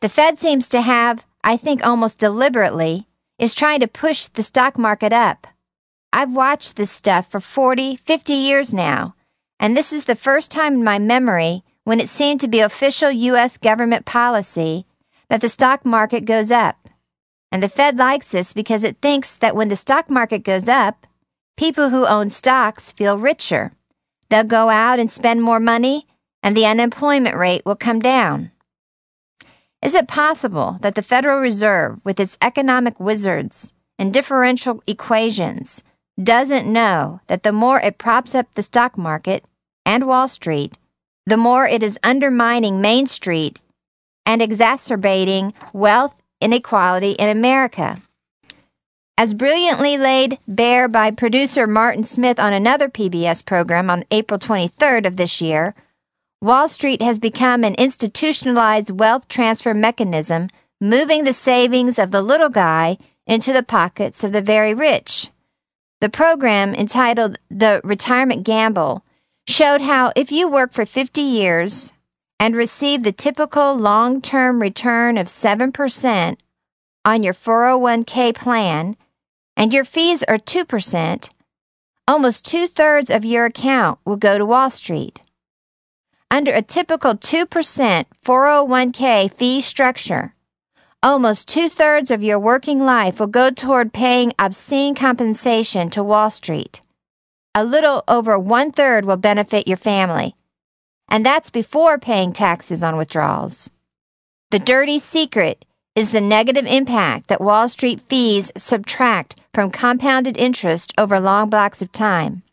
The 0.00 0.08
Fed 0.08 0.40
seems 0.40 0.68
to 0.70 0.80
have, 0.80 1.24
I 1.44 1.56
think 1.56 1.86
almost 1.86 2.18
deliberately, 2.18 3.06
is 3.38 3.54
trying 3.54 3.78
to 3.80 3.86
push 3.86 4.26
the 4.26 4.42
stock 4.42 4.76
market 4.76 5.12
up. 5.12 5.46
I've 6.12 6.32
watched 6.32 6.74
this 6.74 6.90
stuff 6.90 7.30
for 7.30 7.38
40, 7.38 7.94
50 7.94 8.32
years 8.32 8.74
now, 8.74 9.14
and 9.60 9.76
this 9.76 9.92
is 9.92 10.04
the 10.04 10.16
first 10.16 10.50
time 10.50 10.74
in 10.74 10.84
my 10.84 10.98
memory 10.98 11.64
when 11.84 12.00
it 12.00 12.08
seemed 12.08 12.40
to 12.40 12.48
be 12.48 12.60
official 12.60 13.10
U.S. 13.10 13.56
government 13.56 14.04
policy 14.04 14.86
that 15.28 15.40
the 15.40 15.48
stock 15.48 15.84
market 15.84 16.24
goes 16.24 16.50
up. 16.50 16.88
And 17.50 17.62
the 17.62 17.68
Fed 17.68 17.96
likes 17.96 18.30
this 18.30 18.52
because 18.52 18.84
it 18.84 18.98
thinks 19.00 19.36
that 19.38 19.56
when 19.56 19.68
the 19.68 19.76
stock 19.76 20.10
market 20.10 20.44
goes 20.44 20.68
up, 20.68 21.06
people 21.56 21.90
who 21.90 22.06
own 22.06 22.30
stocks 22.30 22.92
feel 22.92 23.18
richer. 23.18 23.72
They'll 24.28 24.44
go 24.44 24.68
out 24.68 24.98
and 24.98 25.10
spend 25.10 25.42
more 25.42 25.60
money, 25.60 26.06
and 26.42 26.56
the 26.56 26.66
unemployment 26.66 27.36
rate 27.36 27.62
will 27.64 27.76
come 27.76 28.00
down. 28.00 28.52
Is 29.82 29.94
it 29.94 30.08
possible 30.08 30.78
that 30.82 30.94
the 30.94 31.02
Federal 31.02 31.40
Reserve, 31.40 32.00
with 32.04 32.20
its 32.20 32.36
economic 32.42 33.00
wizards 33.00 33.72
and 33.98 34.12
differential 34.12 34.82
equations, 34.86 35.82
doesn't 36.22 36.70
know 36.70 37.20
that 37.28 37.44
the 37.44 37.52
more 37.52 37.80
it 37.80 37.96
props 37.96 38.34
up 38.34 38.52
the 38.54 38.62
stock 38.62 38.98
market 38.98 39.44
and 39.88 40.06
Wall 40.06 40.28
Street, 40.28 40.76
the 41.24 41.38
more 41.38 41.66
it 41.66 41.82
is 41.82 41.98
undermining 42.04 42.82
Main 42.82 43.06
Street 43.06 43.58
and 44.26 44.42
exacerbating 44.42 45.54
wealth 45.72 46.20
inequality 46.42 47.12
in 47.12 47.30
America? 47.30 47.96
As 49.16 49.32
brilliantly 49.32 49.96
laid 49.96 50.38
bare 50.46 50.88
by 50.88 51.10
producer 51.10 51.66
Martin 51.66 52.04
Smith 52.04 52.38
on 52.38 52.52
another 52.52 52.90
PBS 52.90 53.42
program 53.42 53.88
on 53.88 54.04
April 54.10 54.38
23rd 54.38 55.06
of 55.06 55.16
this 55.16 55.40
year, 55.40 55.74
Wall 56.42 56.68
Street 56.68 57.00
has 57.00 57.18
become 57.18 57.64
an 57.64 57.74
institutionalized 57.76 58.90
wealth 58.90 59.26
transfer 59.26 59.72
mechanism, 59.72 60.48
moving 60.82 61.24
the 61.24 61.32
savings 61.32 61.98
of 61.98 62.10
the 62.10 62.20
little 62.20 62.50
guy 62.50 62.98
into 63.26 63.54
the 63.54 63.62
pockets 63.62 64.22
of 64.22 64.32
the 64.32 64.42
very 64.42 64.74
rich. 64.74 65.30
The 66.02 66.10
program, 66.10 66.74
entitled 66.74 67.38
The 67.50 67.80
Retirement 67.82 68.44
Gamble, 68.44 69.02
showed 69.48 69.80
how 69.80 70.12
if 70.14 70.30
you 70.30 70.46
work 70.46 70.72
for 70.72 70.84
50 70.84 71.22
years 71.22 71.94
and 72.38 72.54
receive 72.54 73.02
the 73.02 73.12
typical 73.12 73.74
long 73.74 74.20
term 74.20 74.60
return 74.60 75.16
of 75.16 75.26
7% 75.26 76.36
on 77.04 77.22
your 77.22 77.32
401k 77.32 78.34
plan, 78.34 78.94
and 79.56 79.72
your 79.72 79.84
fees 79.84 80.22
are 80.24 80.36
2%, 80.36 81.30
almost 82.06 82.44
two 82.44 82.68
thirds 82.68 83.08
of 83.08 83.24
your 83.24 83.46
account 83.46 83.98
will 84.04 84.16
go 84.16 84.36
to 84.36 84.44
Wall 84.44 84.68
Street. 84.68 85.22
Under 86.30 86.52
a 86.52 86.60
typical 86.60 87.14
2% 87.14 88.04
401k 88.22 89.32
fee 89.32 89.62
structure, 89.62 90.34
almost 91.02 91.48
two 91.48 91.70
thirds 91.70 92.10
of 92.10 92.22
your 92.22 92.38
working 92.38 92.84
life 92.84 93.18
will 93.18 93.26
go 93.26 93.50
toward 93.50 93.94
paying 93.94 94.34
obscene 94.38 94.94
compensation 94.94 95.88
to 95.88 96.04
Wall 96.04 96.30
Street. 96.30 96.82
A 97.58 97.64
little 97.64 98.04
over 98.06 98.38
one 98.38 98.70
third 98.70 99.04
will 99.04 99.16
benefit 99.16 99.66
your 99.66 99.76
family, 99.76 100.36
and 101.08 101.26
that's 101.26 101.50
before 101.50 101.98
paying 101.98 102.32
taxes 102.32 102.84
on 102.84 102.96
withdrawals. 102.96 103.68
The 104.52 104.60
dirty 104.60 105.00
secret 105.00 105.64
is 105.96 106.10
the 106.10 106.20
negative 106.20 106.66
impact 106.66 107.26
that 107.26 107.40
Wall 107.40 107.68
Street 107.68 108.00
fees 108.00 108.52
subtract 108.56 109.40
from 109.52 109.72
compounded 109.72 110.36
interest 110.36 110.92
over 110.96 111.18
long 111.18 111.50
blocks 111.50 111.82
of 111.82 111.90
time. 111.90 112.44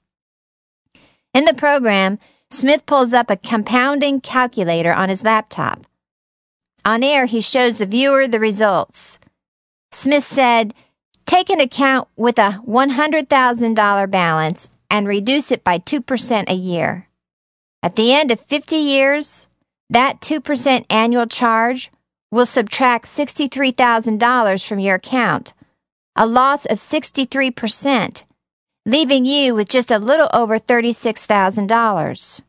In 1.36 1.46
the 1.46 1.54
program, 1.54 2.18
Smith 2.50 2.88
pulls 2.88 3.14
up 3.14 3.30
a 3.30 3.38
compounding 3.38 4.22
calculator 4.22 4.92
on 4.92 5.10
his 5.10 5.24
laptop. 5.24 5.86
On 6.84 7.04
air, 7.04 7.28
he 7.28 7.42
shows 7.42 7.78
the 7.78 7.86
viewer 7.86 8.28
the 8.28 8.40
results. 8.40 9.20
Smith 9.92 10.26
said, 10.26 10.74
Take 11.28 11.52
an 11.52 11.60
account 11.60 12.08
with 12.16 12.40
a 12.40 12.60
$100,000 12.66 14.10
balance 14.10 14.70
and 14.96 15.10
reduce 15.10 15.52
it 15.52 15.62
by 15.62 15.78
2% 15.78 16.46
a 16.48 16.54
year. 16.54 17.10
At 17.84 17.98
the 17.98 18.14
end 18.14 18.32
of 18.32 18.40
50 18.40 18.78
years, 18.78 19.48
that 19.90 20.22
2% 20.22 20.86
annual 20.90 21.28
charge 21.28 21.92
will 22.32 22.46
subtract 22.46 23.06
$63,000 23.06 24.66
from 24.66 24.80
your 24.80 24.96
account, 24.96 25.54
a 26.16 26.26
loss 26.26 26.66
of 26.66 26.78
63%, 26.78 28.24
leaving 28.86 29.26
you 29.26 29.54
with 29.54 29.68
just 29.68 29.92
a 29.92 30.00
little 30.00 30.30
over 30.34 30.58
$36,000. 30.58 32.42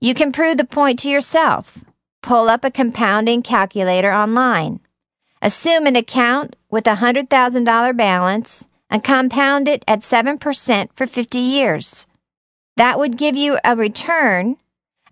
You 0.00 0.14
can 0.14 0.30
prove 0.30 0.56
the 0.56 0.64
point 0.64 1.00
to 1.00 1.10
yourself. 1.10 1.84
Pull 2.22 2.48
up 2.48 2.64
a 2.64 2.70
compounding 2.70 3.42
calculator 3.42 4.12
online. 4.12 4.78
Assume 5.42 5.86
an 5.86 5.96
account 5.96 6.54
with 6.70 6.86
a 6.86 6.96
$100,000 6.96 7.96
balance 7.96 8.66
and 8.90 9.04
compound 9.04 9.68
it 9.68 9.84
at 9.86 10.00
7% 10.00 10.88
for 10.94 11.06
50 11.06 11.38
years. 11.38 12.06
That 12.76 12.98
would 12.98 13.16
give 13.16 13.36
you 13.36 13.58
a 13.64 13.76
return 13.76 14.56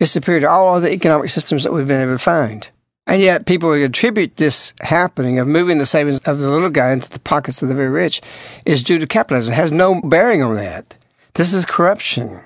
It's 0.00 0.10
superior 0.10 0.40
to 0.40 0.48
all 0.48 0.74
other 0.74 0.88
economic 0.88 1.28
systems 1.28 1.62
that 1.62 1.74
we've 1.74 1.86
been 1.86 2.00
able 2.00 2.14
to 2.14 2.18
find. 2.18 2.66
And 3.06 3.20
yet 3.20 3.44
people 3.44 3.70
attribute 3.70 4.38
this 4.38 4.72
happening 4.80 5.38
of 5.38 5.46
moving 5.46 5.76
the 5.76 5.84
savings 5.84 6.20
of 6.20 6.38
the 6.38 6.48
little 6.48 6.70
guy 6.70 6.92
into 6.92 7.10
the 7.10 7.18
pockets 7.18 7.60
of 7.60 7.68
the 7.68 7.74
very 7.74 7.90
rich 7.90 8.22
is 8.64 8.82
due 8.82 8.98
to 8.98 9.06
capitalism. 9.06 9.52
It 9.52 9.56
has 9.56 9.72
no 9.72 10.00
bearing 10.00 10.42
on 10.42 10.54
that. 10.54 10.94
This 11.34 11.52
is 11.52 11.66
corruption. 11.66 12.40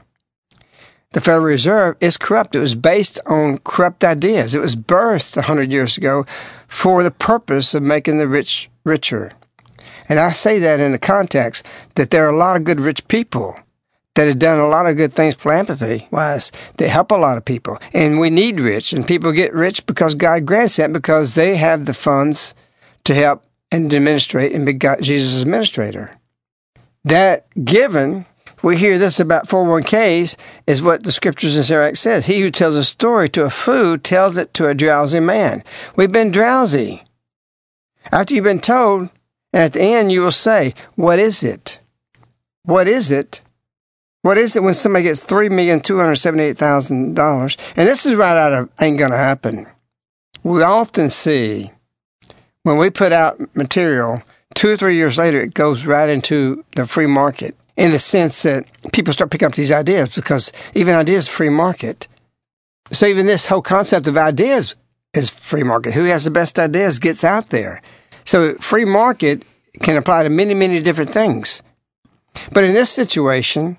The 1.13 1.21
Federal 1.21 1.45
Reserve 1.45 1.97
is 2.01 2.17
corrupt. 2.17 2.57
It 2.57 2.59
was 2.59 2.75
based 2.75 3.21
on 3.27 3.59
corrupt 3.59 4.03
ideas. 4.03 4.57
It 4.57 4.61
was 4.61 4.75
birthed 4.75 5.37
a 5.37 5.43
hundred 5.43 5.71
years 5.71 5.97
ago 5.97 6.27
for 6.67 7.05
the 7.05 7.13
purpose 7.13 7.73
of 7.73 7.85
making 7.85 8.19
the 8.19 8.27
rich 8.27 8.69
richer. 8.83 9.31
And 10.09 10.19
I 10.19 10.33
say 10.33 10.59
that 10.59 10.81
in 10.81 10.91
the 10.91 10.99
context 10.99 11.65
that 11.95 12.11
there 12.11 12.27
are 12.27 12.35
a 12.35 12.37
lot 12.37 12.57
of 12.57 12.65
good 12.65 12.81
rich 12.81 13.07
people 13.07 13.57
that 14.21 14.29
have 14.29 14.39
done 14.39 14.59
a 14.59 14.69
lot 14.69 14.85
of 14.85 14.99
good 14.99 15.15
things 15.15 15.35
philanthropy 15.35 16.07
wise 16.11 16.53
that 16.77 16.91
help 16.91 17.11
a 17.11 17.15
lot 17.15 17.39
of 17.39 17.45
people. 17.47 17.79
And 17.95 18.21
we 18.21 18.29
need 18.29 18.61
rich, 18.61 18.93
and 18.93 19.07
people 19.07 19.33
get 19.33 19.55
rich 19.55 19.87
because 19.87 20.15
God 20.15 20.45
grants 20.45 20.77
that 20.77 20.93
because 20.93 21.35
they 21.35 21.57
have 21.57 21.87
the 21.87 21.95
funds 21.95 22.55
to 23.05 23.15
help 23.15 23.47
and 23.73 23.87
administrate 23.87 24.53
and 24.53 24.67
be 24.67 24.75
God, 24.75 25.01
Jesus' 25.01 25.41
administrator. 25.41 26.19
That 27.03 27.47
given, 27.65 28.27
we 28.63 28.77
hear 28.77 28.99
this 28.99 29.19
about 29.19 29.49
401ks, 29.49 30.37
is 30.67 30.83
what 30.83 31.03
the 31.03 31.13
scriptures 31.13 31.57
in 31.57 31.65
Sirach 31.65 31.97
says. 31.97 32.27
He 32.27 32.43
who 32.43 32.51
tells 32.51 32.75
a 32.75 32.85
story 32.85 33.31
to 33.31 33.45
a 33.45 33.51
fool 33.51 33.97
tells 33.97 34.37
it 34.37 34.53
to 34.53 34.69
a 34.69 34.75
drowsy 34.75 35.21
man. 35.21 35.65
We've 35.97 36.13
been 36.13 36.31
drowsy. 36.31 37.05
After 38.13 38.35
you've 38.35 38.45
been 38.45 38.61
told, 38.61 39.09
and 39.55 39.63
at 39.63 39.73
the 39.73 39.81
end 39.81 40.13
you 40.13 40.21
will 40.21 40.31
say, 40.31 40.75
What 40.95 41.19
is 41.19 41.43
it? 41.43 41.79
What 42.65 42.87
is 42.87 43.11
it? 43.11 43.41
What 44.23 44.37
is 44.37 44.55
it 44.55 44.63
when 44.63 44.75
somebody 44.75 45.05
gets 45.05 45.25
$3,278,000? 45.25 47.57
And 47.77 47.89
this 47.89 48.05
is 48.05 48.15
right 48.15 48.37
out 48.37 48.53
of 48.53 48.69
Ain't 48.81 48.99
Gonna 48.99 49.17
Happen. 49.17 49.67
We 50.43 50.63
often 50.63 51.11
see 51.11 51.71
when 52.63 52.77
we 52.77 52.91
put 52.91 53.13
out 53.13 53.41
material, 53.57 54.23
two 54.55 54.71
or 54.71 54.77
three 54.77 54.97
years 54.97 55.17
later, 55.17 55.41
it 55.41 55.55
goes 55.55 55.87
right 55.87 56.11
into 56.11 56.65
the 56.77 56.87
free 56.87 57.07
market 57.07 57.57
in 57.77 57.93
the 57.93 57.99
sense 57.99 58.43
that 58.43 58.67
people 58.93 59.15
start 59.15 59.31
picking 59.31 59.47
up 59.47 59.55
these 59.55 59.73
ideas 59.73 60.15
because 60.15 60.53
even 60.75 60.95
ideas 60.95 61.27
free 61.27 61.49
market. 61.49 62.07
So 62.93 63.07
even 63.07 63.25
this 63.25 63.47
whole 63.47 63.63
concept 63.63 64.07
of 64.07 64.19
ideas 64.19 64.77
is 65.15 65.31
free 65.31 65.63
market. 65.63 65.95
Who 65.95 66.05
has 66.05 66.25
the 66.25 66.31
best 66.31 66.59
ideas 66.59 66.99
gets 66.99 67.25
out 67.25 67.49
there. 67.49 67.81
So 68.25 68.55
free 68.57 68.85
market 68.85 69.45
can 69.81 69.97
apply 69.97 70.25
to 70.25 70.29
many, 70.29 70.53
many 70.53 70.81
different 70.81 71.11
things. 71.11 71.63
But 72.53 72.65
in 72.65 72.75
this 72.75 72.91
situation, 72.91 73.79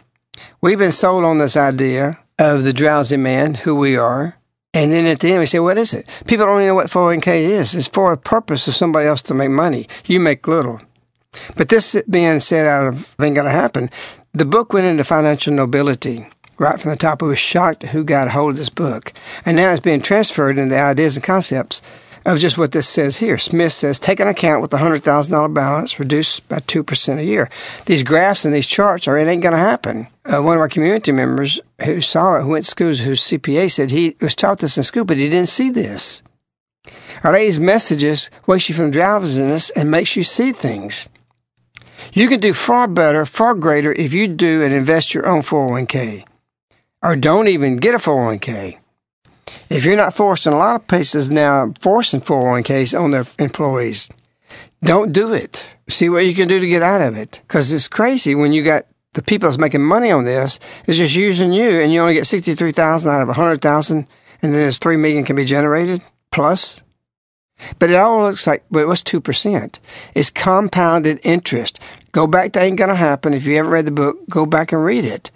We've 0.62 0.80
been 0.80 0.92
sold 0.92 1.24
on 1.24 1.38
this 1.38 1.58
idea 1.58 2.20
of 2.40 2.64
the 2.64 2.74
drowsy 2.74 3.18
man, 3.18 3.56
who 3.56 3.76
we 3.76 3.96
are. 3.96 4.38
And 4.74 4.92
then 4.92 5.06
at 5.06 5.20
the 5.20 5.32
end, 5.32 5.40
we 5.40 5.46
say, 5.46 5.60
what 5.60 5.78
is 5.78 5.94
it? 5.94 6.08
People 6.28 6.46
don't 6.46 6.58
even 6.58 6.68
know 6.68 6.76
what 6.76 6.88
401k 6.88 7.42
is. 7.42 7.76
It's 7.76 7.88
for 7.88 8.14
a 8.14 8.18
purpose 8.18 8.68
of 8.68 8.76
somebody 8.76 9.08
else 9.08 9.22
to 9.24 9.34
make 9.34 9.50
money. 9.50 9.88
You 10.06 10.20
make 10.20 10.48
little. 10.48 10.82
But 11.56 11.70
this 11.70 12.02
being 12.10 12.40
said 12.40 12.68
out 12.68 12.88
of 12.88 13.16
ain't 13.20 13.36
going 13.36 13.46
to 13.46 13.52
happen, 13.52 13.90
the 14.34 14.46
book 14.46 14.74
went 14.74 14.88
into 14.88 15.04
financial 15.04 15.54
nobility 15.54 16.28
right 16.58 16.80
from 16.80 16.92
the 16.92 16.98
top. 16.98 17.22
We 17.22 17.28
were 17.28 17.36
shocked 17.36 17.84
who 17.84 18.04
got 18.04 18.28
a 18.28 18.32
hold 18.32 18.52
of 18.52 18.58
this 18.58 18.70
book. 18.70 19.14
And 19.46 19.58
now 19.58 19.72
it's 19.72 19.82
being 19.82 20.02
transferred 20.02 20.60
into 20.60 20.80
ideas 20.80 21.18
and 21.18 21.24
concepts 21.24 21.82
of 22.26 22.40
just 22.40 22.58
what 22.58 22.72
this 22.72 22.88
says 22.88 23.18
here. 23.18 23.38
Smith 23.38 23.74
says, 23.74 24.00
take 24.00 24.20
an 24.20 24.28
account 24.28 24.62
with 24.62 24.74
a 24.74 24.78
$100,000 24.78 25.54
balance, 25.54 26.00
reduce 26.00 26.40
by 26.40 26.60
2% 26.60 27.18
a 27.18 27.24
year. 27.24 27.50
These 27.86 28.04
graphs 28.04 28.46
and 28.46 28.54
these 28.54 28.68
charts 28.68 29.08
are, 29.08 29.18
it 29.18 29.28
ain't 29.28 29.44
going 29.44 29.54
to 29.54 29.58
happen. 29.58 30.08
Uh, 30.26 30.42
one 30.42 30.56
of 30.56 30.62
our 30.62 30.70
community 30.70 31.12
members 31.12 31.60
who 31.84 32.02
saw 32.02 32.38
it, 32.38 32.44
who 32.44 32.50
went 32.50 32.66
to 32.66 32.72
school, 32.72 32.94
whose 32.94 33.22
CPA 33.22 33.72
said 33.72 33.92
he 33.92 34.16
was 34.22 34.36
taught 34.36 34.60
this 34.60 34.78
in 34.78 34.84
school, 34.84 35.06
but 35.06 35.18
he 35.18 35.30
didn't 35.30 35.50
see 35.50 35.70
this. 35.70 36.22
Our 37.24 37.34
lady's 37.34 37.60
messages 37.60 38.30
wakes 38.48 38.70
you 38.70 38.76
from 38.76 38.92
drowsiness 38.92 39.70
and 39.72 39.92
makes 39.92 40.16
you 40.16 40.24
see 40.24 40.52
things. 40.52 41.10
You 42.14 42.28
can 42.28 42.40
do 42.40 42.54
far 42.54 42.88
better, 42.88 43.26
far 43.26 43.54
greater 43.54 43.94
if 43.94 44.12
you 44.12 44.28
do 44.28 44.64
and 44.64 44.74
invest 44.74 45.14
your 45.14 45.28
own 45.28 45.42
401k. 45.42 46.26
Or 47.04 47.16
don't 47.16 47.48
even 47.48 47.78
get 47.78 47.96
a 47.96 48.00
401k. 48.00 48.80
If 49.70 49.86
you're 49.86 49.96
not 49.96 50.16
forced, 50.16 50.48
in 50.48 50.54
a 50.54 50.58
lot 50.58 50.76
of 50.76 50.88
places 50.88 51.30
now, 51.30 51.74
forcing 51.80 52.22
401ks 52.22 53.00
on 53.00 53.12
their 53.12 53.26
employees, 53.40 54.10
don't 54.84 55.14
do 55.14 55.34
it. 55.34 55.66
See 55.90 56.10
what 56.10 56.26
you 56.26 56.34
can 56.34 56.48
do 56.48 56.60
to 56.60 56.68
get 56.68 56.82
out 56.82 57.02
of 57.02 57.16
it. 57.16 57.42
Because 57.48 57.72
it's 57.72 57.88
crazy 57.88 58.36
when 58.36 58.52
you 58.52 58.64
got 58.64 58.86
the 59.14 59.22
people 59.22 59.50
that's 59.50 59.60
making 59.60 59.84
money 59.84 60.12
on 60.12 60.26
this 60.26 60.60
is 60.88 60.98
just 60.98 61.16
using 61.16 61.52
you 61.52 61.82
and 61.82 61.92
you 61.92 62.00
only 62.00 62.14
get 62.14 62.28
63000 62.28 63.10
out 63.10 63.22
of 63.22 63.28
100000 63.28 63.98
and 63.98 64.08
then 64.42 64.52
there's 64.54 64.78
3 64.78 64.98
million 64.98 65.26
can 65.26 65.36
be 65.36 65.46
generated 65.46 66.02
plus. 66.32 66.82
But 67.78 67.92
it 67.92 67.96
all 67.96 68.22
looks 68.22 68.48
like, 68.48 68.64
well, 68.72 68.84
it 68.84 68.88
was 68.88 69.04
2%. 69.04 69.78
It's 70.16 70.30
compounded 70.30 71.20
interest. 71.24 71.80
Go 72.12 72.26
back 72.26 72.54
to 72.54 72.62
Ain't 72.62 72.78
Gonna 72.78 72.96
Happen. 72.96 73.34
If 73.34 73.46
you 73.46 73.56
haven't 73.58 73.72
read 73.72 73.86
the 73.86 73.92
book, 73.92 74.18
go 74.30 74.46
back 74.46 74.72
and 74.72 74.84
read 74.84 75.06
it. 75.06 75.30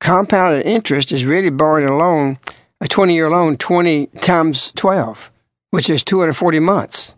Compounded 0.00 0.66
interest 0.66 1.12
is 1.12 1.24
really 1.24 1.50
borrowing 1.50 1.86
a 1.86 1.96
loan 1.96 2.38
a 2.82 2.88
20 2.88 3.14
year 3.14 3.30
loan 3.30 3.56
20 3.56 4.06
times 4.18 4.72
12, 4.74 5.30
which 5.70 5.88
is 5.88 6.02
240 6.02 6.58
months. 6.58 7.14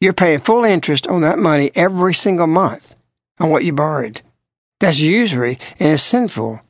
You're 0.00 0.12
paying 0.12 0.40
full 0.40 0.64
interest 0.64 1.06
on 1.06 1.20
that 1.20 1.38
money 1.38 1.70
every 1.76 2.12
single 2.12 2.48
month 2.48 2.96
on 3.38 3.50
what 3.50 3.64
you 3.64 3.72
borrowed. 3.72 4.22
That's 4.80 4.98
usury 4.98 5.58
and 5.78 5.92
it's 5.92 6.02
sinful. 6.02 6.60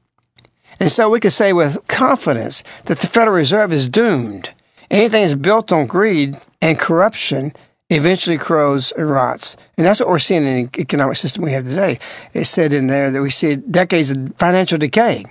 And 0.79 0.93
so 0.93 1.09
we 1.09 1.21
can 1.21 1.31
say 1.31 1.53
with 1.53 1.87
confidence 1.89 2.63
that 2.85 2.99
the 3.01 3.07
Federal 3.07 3.37
Reserve 3.37 3.73
is 3.73 3.89
doomed. 3.89 4.51
Anything 4.91 5.23
that's 5.23 5.35
built 5.35 5.73
on 5.73 5.87
greed 5.87 6.37
and 6.61 6.79
corruption 6.79 7.55
eventually 7.89 8.37
corrodes 8.37 8.93
and 8.93 9.11
rots. 9.11 9.57
And 9.79 9.87
that's 9.87 10.01
what 10.01 10.09
we're 10.11 10.19
seeing 10.19 10.45
in 10.45 10.67
the 10.67 10.81
economic 10.81 11.17
system 11.17 11.45
we 11.45 11.53
have 11.53 11.67
today. 11.67 11.99
It 12.35 12.45
said 12.45 12.73
in 12.73 12.87
there 12.87 13.11
that 13.11 13.23
we 13.23 13.31
see 13.31 13.57
decades 13.57 14.11
of 14.11 14.35
financial 14.37 14.79
decay. 14.79 15.25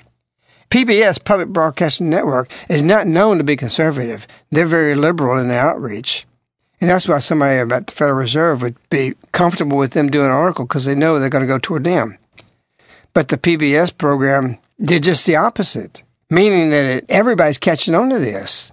PBS, 0.69 1.23
Public 1.23 1.49
Broadcasting 1.49 2.09
Network, 2.09 2.49
is 2.69 2.83
not 2.83 3.07
known 3.07 3.37
to 3.37 3.43
be 3.43 3.55
conservative. 3.55 4.27
They're 4.51 4.65
very 4.67 4.93
liberal 4.93 5.39
in 5.39 5.47
their 5.47 5.61
outreach. 5.61 6.25
And 6.79 6.89
that's 6.89 7.07
why 7.07 7.19
somebody 7.19 7.57
about 7.57 7.87
the 7.87 7.93
Federal 7.93 8.19
Reserve 8.19 8.61
would 8.61 8.75
be 8.89 9.15
comfortable 9.31 9.77
with 9.77 9.91
them 9.91 10.09
doing 10.09 10.27
an 10.27 10.31
article 10.31 10.65
because 10.65 10.85
they 10.85 10.95
know 10.95 11.19
they're 11.19 11.29
going 11.29 11.43
to 11.43 11.47
go 11.47 11.59
toward 11.59 11.83
them. 11.83 12.17
But 13.13 13.29
the 13.29 13.37
PBS 13.37 13.97
program 13.97 14.59
did 14.81 15.03
just 15.03 15.25
the 15.25 15.35
opposite, 15.35 16.03
meaning 16.29 16.69
that 16.69 16.85
it, 16.85 17.05
everybody's 17.09 17.57
catching 17.57 17.95
on 17.95 18.09
to 18.09 18.19
this. 18.19 18.71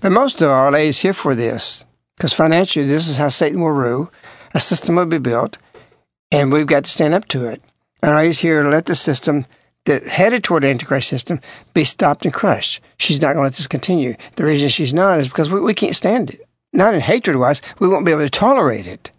But 0.00 0.12
most 0.12 0.40
of 0.40 0.48
our 0.48 0.70
ladies 0.70 1.00
here 1.00 1.12
for 1.12 1.34
this, 1.34 1.84
because 2.16 2.32
financially, 2.32 2.86
this 2.86 3.08
is 3.08 3.18
how 3.18 3.28
Satan 3.28 3.60
will 3.60 3.72
rule. 3.72 4.12
A 4.54 4.60
system 4.60 4.94
will 4.94 5.06
be 5.06 5.18
built, 5.18 5.58
and 6.30 6.50
we've 6.50 6.66
got 6.66 6.84
to 6.84 6.90
stand 6.90 7.14
up 7.14 7.26
to 7.28 7.46
it. 7.46 7.60
And 8.02 8.12
our 8.12 8.18
ladies 8.18 8.38
here 8.38 8.62
to 8.62 8.68
let 8.68 8.86
the 8.86 8.94
system 8.94 9.46
that 9.88 10.06
headed 10.06 10.44
toward 10.44 10.62
the 10.62 10.68
Antichrist 10.68 11.08
system 11.08 11.40
be 11.72 11.82
stopped 11.82 12.24
and 12.24 12.34
crushed. 12.34 12.82
She's 12.98 13.20
not 13.20 13.28
going 13.28 13.38
to 13.38 13.42
let 13.44 13.54
this 13.54 13.66
continue. 13.66 14.14
The 14.36 14.44
reason 14.44 14.68
she's 14.68 14.92
not 14.92 15.18
is 15.18 15.28
because 15.28 15.50
we, 15.50 15.60
we 15.60 15.72
can't 15.72 15.96
stand 15.96 16.30
it. 16.30 16.46
Not 16.74 16.92
in 16.92 17.00
hatred 17.00 17.36
wise, 17.36 17.62
we 17.78 17.88
won't 17.88 18.04
be 18.04 18.12
able 18.12 18.22
to 18.22 18.30
tolerate 18.30 18.86
it. 18.86 19.10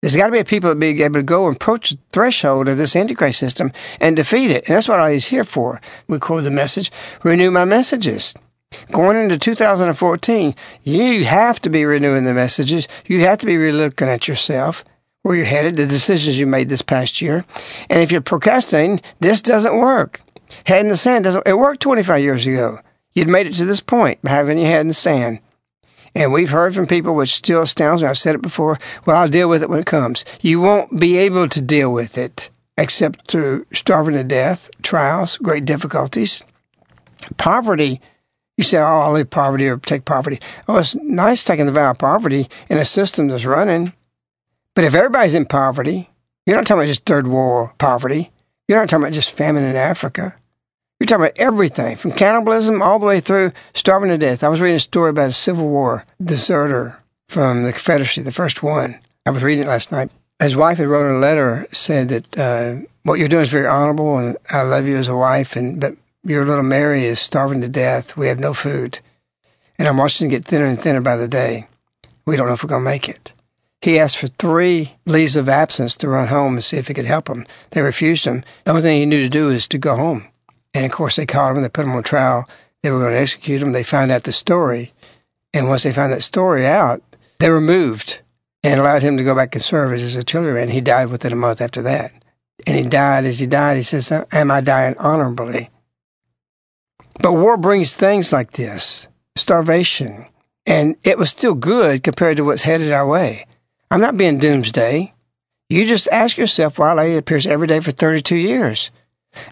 There's 0.00 0.16
got 0.16 0.26
to 0.26 0.32
be 0.32 0.38
a 0.38 0.46
people 0.46 0.70
that 0.70 0.80
be 0.80 1.02
able 1.02 1.20
to 1.20 1.22
go 1.22 1.46
and 1.46 1.54
approach 1.54 1.90
the 1.90 1.98
threshold 2.10 2.68
of 2.68 2.78
this 2.78 2.96
Antichrist 2.96 3.38
system 3.38 3.70
and 4.00 4.16
defeat 4.16 4.50
it. 4.50 4.66
And 4.66 4.76
that's 4.76 4.88
what 4.88 4.98
I 4.98 5.12
was 5.12 5.26
here 5.26 5.44
for. 5.44 5.82
We 6.08 6.18
quote 6.18 6.44
the 6.44 6.50
message, 6.50 6.90
renew 7.22 7.50
my 7.50 7.66
messages. 7.66 8.34
Going 8.90 9.18
into 9.18 9.36
2014, 9.36 10.54
you 10.84 11.24
have 11.26 11.60
to 11.60 11.68
be 11.68 11.84
renewing 11.84 12.24
the 12.24 12.32
messages. 12.32 12.88
You 13.04 13.20
have 13.20 13.38
to 13.38 13.46
be 13.46 13.56
relooking 13.56 14.06
at 14.06 14.26
yourself, 14.26 14.84
where 15.22 15.36
you're 15.36 15.44
headed, 15.44 15.76
the 15.76 15.86
decisions 15.86 16.38
you 16.38 16.46
made 16.46 16.68
this 16.68 16.82
past 16.82 17.20
year. 17.20 17.44
And 17.88 18.02
if 18.02 18.10
you're 18.10 18.20
procrastinating, 18.20 19.00
this 19.20 19.40
doesn't 19.42 19.76
work. 19.76 20.22
Head 20.64 20.80
in 20.80 20.88
the 20.88 20.96
sand 20.96 21.24
doesn't, 21.24 21.46
it 21.46 21.58
worked 21.58 21.80
25 21.82 22.22
years 22.22 22.46
ago. 22.46 22.80
You'd 23.14 23.28
made 23.28 23.46
it 23.46 23.54
to 23.54 23.64
this 23.64 23.80
point 23.80 24.22
by 24.22 24.30
having 24.30 24.58
your 24.58 24.68
head 24.68 24.80
in 24.80 24.88
the 24.88 24.94
sand. 24.94 25.40
And 26.14 26.32
we've 26.32 26.50
heard 26.50 26.74
from 26.74 26.86
people, 26.86 27.14
which 27.14 27.34
still 27.34 27.62
astounds 27.62 28.02
me. 28.02 28.08
I've 28.08 28.18
said 28.18 28.34
it 28.34 28.42
before. 28.42 28.78
Well, 29.04 29.16
I'll 29.16 29.28
deal 29.28 29.48
with 29.48 29.62
it 29.62 29.70
when 29.70 29.78
it 29.78 29.86
comes. 29.86 30.24
You 30.40 30.60
won't 30.60 30.98
be 30.98 31.16
able 31.18 31.48
to 31.48 31.60
deal 31.60 31.92
with 31.92 32.18
it 32.18 32.50
except 32.76 33.30
through 33.30 33.66
starving 33.72 34.14
to 34.14 34.24
death, 34.24 34.70
trials, 34.82 35.36
great 35.38 35.66
difficulties. 35.66 36.42
Poverty, 37.36 38.00
you 38.56 38.64
say, 38.64 38.78
oh, 38.78 38.84
I'll 38.84 39.12
leave 39.12 39.30
poverty 39.30 39.68
or 39.68 39.76
take 39.76 40.04
poverty. 40.04 40.40
Oh, 40.66 40.78
it's 40.78 40.94
nice 40.96 41.44
taking 41.44 41.66
the 41.66 41.72
vow 41.72 41.90
of 41.90 41.98
poverty 41.98 42.48
in 42.68 42.78
a 42.78 42.84
system 42.84 43.28
that's 43.28 43.44
running. 43.44 43.92
But 44.74 44.84
if 44.84 44.94
everybody's 44.94 45.34
in 45.34 45.46
poverty, 45.46 46.10
you're 46.46 46.56
not 46.56 46.66
talking 46.66 46.80
about 46.80 46.88
just 46.88 47.04
third 47.04 47.26
world 47.26 47.70
poverty. 47.78 48.30
You're 48.68 48.78
not 48.78 48.88
talking 48.88 49.04
about 49.04 49.14
just 49.14 49.32
famine 49.32 49.64
in 49.64 49.76
Africa. 49.76 50.36
You're 50.98 51.06
talking 51.06 51.24
about 51.24 51.38
everything 51.38 51.96
from 51.96 52.12
cannibalism 52.12 52.82
all 52.82 52.98
the 52.98 53.06
way 53.06 53.20
through 53.20 53.52
starving 53.74 54.10
to 54.10 54.18
death. 54.18 54.44
I 54.44 54.48
was 54.48 54.60
reading 54.60 54.76
a 54.76 54.80
story 54.80 55.10
about 55.10 55.30
a 55.30 55.32
Civil 55.32 55.68
War 55.68 56.04
deserter 56.22 57.00
from 57.28 57.62
the 57.62 57.72
Confederacy, 57.72 58.22
the 58.22 58.32
first 58.32 58.62
one. 58.62 58.98
I 59.24 59.30
was 59.30 59.42
reading 59.42 59.64
it 59.64 59.68
last 59.68 59.90
night. 59.90 60.10
His 60.40 60.56
wife 60.56 60.78
had 60.78 60.88
wrote 60.88 61.14
a 61.14 61.18
letter 61.18 61.66
said 61.72 62.08
that 62.10 62.38
uh, 62.38 62.86
what 63.02 63.18
you're 63.18 63.28
doing 63.28 63.42
is 63.42 63.50
very 63.50 63.66
honorable, 63.66 64.18
and 64.18 64.36
I 64.50 64.62
love 64.62 64.86
you 64.86 64.96
as 64.96 65.08
a 65.08 65.16
wife, 65.16 65.56
and 65.56 65.80
but 65.80 65.96
your 66.22 66.44
little 66.44 66.64
Mary 66.64 67.04
is 67.04 67.20
starving 67.20 67.60
to 67.60 67.68
death. 67.68 68.16
We 68.16 68.28
have 68.28 68.40
no 68.40 68.54
food, 68.54 69.00
and 69.78 69.88
I'm 69.88 69.96
watching 69.96 70.28
it 70.28 70.30
get 70.30 70.44
thinner 70.44 70.66
and 70.66 70.80
thinner 70.80 71.00
by 71.00 71.16
the 71.16 71.28
day. 71.28 71.66
We 72.26 72.36
don't 72.36 72.46
know 72.46 72.54
if 72.54 72.62
we're 72.62 72.68
going 72.68 72.84
to 72.84 72.90
make 72.90 73.08
it. 73.08 73.32
He 73.82 73.98
asked 73.98 74.18
for 74.18 74.26
three 74.26 74.96
leaves 75.06 75.36
of 75.36 75.48
absence 75.48 75.94
to 75.96 76.08
run 76.08 76.28
home 76.28 76.54
and 76.54 76.64
see 76.64 76.76
if 76.76 76.88
he 76.88 76.94
could 76.94 77.06
help 77.06 77.26
them. 77.26 77.46
They 77.70 77.80
refused 77.80 78.26
him. 78.26 78.44
The 78.64 78.72
only 78.72 78.82
thing 78.82 78.98
he 78.98 79.06
knew 79.06 79.22
to 79.22 79.28
do 79.28 79.48
is 79.48 79.66
to 79.68 79.78
go 79.78 79.96
home. 79.96 80.26
And 80.74 80.84
of 80.84 80.92
course, 80.92 81.16
they 81.16 81.26
caught 81.26 81.50
him. 81.50 81.56
and 81.56 81.64
They 81.64 81.70
put 81.70 81.86
him 81.86 81.92
on 81.92 82.02
trial. 82.02 82.48
They 82.82 82.90
were 82.90 82.98
going 82.98 83.12
to 83.12 83.18
execute 83.18 83.62
him. 83.62 83.72
They 83.72 83.82
found 83.82 84.10
out 84.10 84.24
the 84.24 84.32
story. 84.32 84.92
And 85.54 85.68
once 85.68 85.82
they 85.82 85.92
found 85.92 86.12
that 86.12 86.22
story 86.22 86.66
out, 86.66 87.02
they 87.38 87.50
removed 87.50 88.20
and 88.62 88.78
allowed 88.78 89.02
him 89.02 89.16
to 89.16 89.24
go 89.24 89.34
back 89.34 89.54
and 89.54 89.64
serve 89.64 89.94
as 89.94 90.14
a 90.14 90.18
artilleryman. 90.18 90.68
He 90.68 90.82
died 90.82 91.10
within 91.10 91.32
a 91.32 91.36
month 91.36 91.60
after 91.60 91.80
that. 91.82 92.12
And 92.66 92.76
he 92.76 92.84
died 92.84 93.24
as 93.24 93.38
he 93.38 93.46
died. 93.46 93.78
He 93.78 93.82
says, 93.82 94.12
Am 94.12 94.50
I 94.50 94.60
dying 94.60 94.96
honorably? 94.98 95.70
But 97.20 97.32
war 97.32 97.56
brings 97.56 97.94
things 97.94 98.32
like 98.32 98.52
this 98.52 99.08
starvation. 99.36 100.26
And 100.66 100.96
it 101.02 101.16
was 101.16 101.30
still 101.30 101.54
good 101.54 102.04
compared 102.04 102.36
to 102.36 102.44
what's 102.44 102.62
headed 102.62 102.92
our 102.92 103.06
way. 103.06 103.46
I'm 103.90 104.00
not 104.00 104.16
being 104.16 104.38
doomsday. 104.38 105.12
You 105.68 105.84
just 105.84 106.08
ask 106.12 106.36
yourself 106.36 106.78
why 106.78 106.92
lady 106.92 107.16
appears 107.16 107.46
every 107.46 107.66
day 107.66 107.80
for 107.80 107.90
32 107.90 108.36
years. 108.36 108.90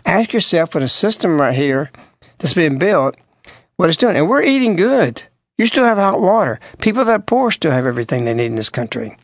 Ask 0.04 0.32
yourself 0.32 0.74
with 0.74 0.84
a 0.84 0.88
system 0.88 1.40
right 1.40 1.54
here 1.54 1.90
that's 2.38 2.54
being 2.54 2.78
built, 2.78 3.16
what 3.76 3.88
it's 3.88 3.98
doing. 3.98 4.16
And 4.16 4.28
we're 4.28 4.42
eating 4.42 4.76
good. 4.76 5.24
You 5.56 5.66
still 5.66 5.84
have 5.84 5.98
hot 5.98 6.20
water. 6.20 6.60
People 6.80 7.04
that 7.04 7.20
are 7.20 7.22
poor 7.22 7.50
still 7.50 7.72
have 7.72 7.86
everything 7.86 8.24
they 8.24 8.34
need 8.34 8.46
in 8.46 8.54
this 8.54 8.70
country. 8.70 9.16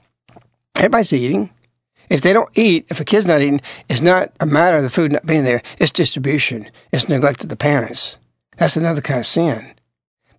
Everybody's 0.74 1.12
eating. 1.12 1.50
If 2.10 2.20
they 2.20 2.32
don't 2.32 2.50
eat, 2.54 2.86
if 2.90 2.98
a 2.98 3.04
kid's 3.04 3.26
not 3.26 3.40
eating, 3.40 3.60
it's 3.88 4.00
not 4.00 4.32
a 4.40 4.46
matter 4.46 4.78
of 4.78 4.82
the 4.82 4.90
food 4.90 5.12
not 5.12 5.26
being 5.26 5.44
there. 5.44 5.62
It's 5.78 5.92
distribution. 5.92 6.70
It's 6.92 7.08
neglect 7.08 7.44
of 7.44 7.50
the 7.50 7.56
parents. 7.56 8.18
That's 8.56 8.76
another 8.76 9.00
kind 9.00 9.20
of 9.20 9.26
sin. 9.26 9.74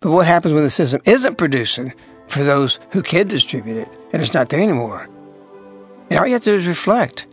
But 0.01 0.11
what 0.11 0.27
happens 0.27 0.53
when 0.53 0.63
the 0.63 0.69
system 0.69 1.01
isn't 1.05 1.37
producing 1.37 1.93
for 2.27 2.43
those 2.43 2.79
who 2.91 3.01
can 3.01 3.27
distribute 3.27 3.77
it 3.77 3.87
and 4.13 4.21
it's 4.21 4.33
not 4.33 4.49
there 4.49 4.61
anymore? 4.61 5.09
And 6.09 6.19
all 6.19 6.27
you 6.27 6.33
have 6.33 6.43
to 6.43 6.51
do 6.51 6.57
is 6.57 6.67
reflect. 6.67 7.27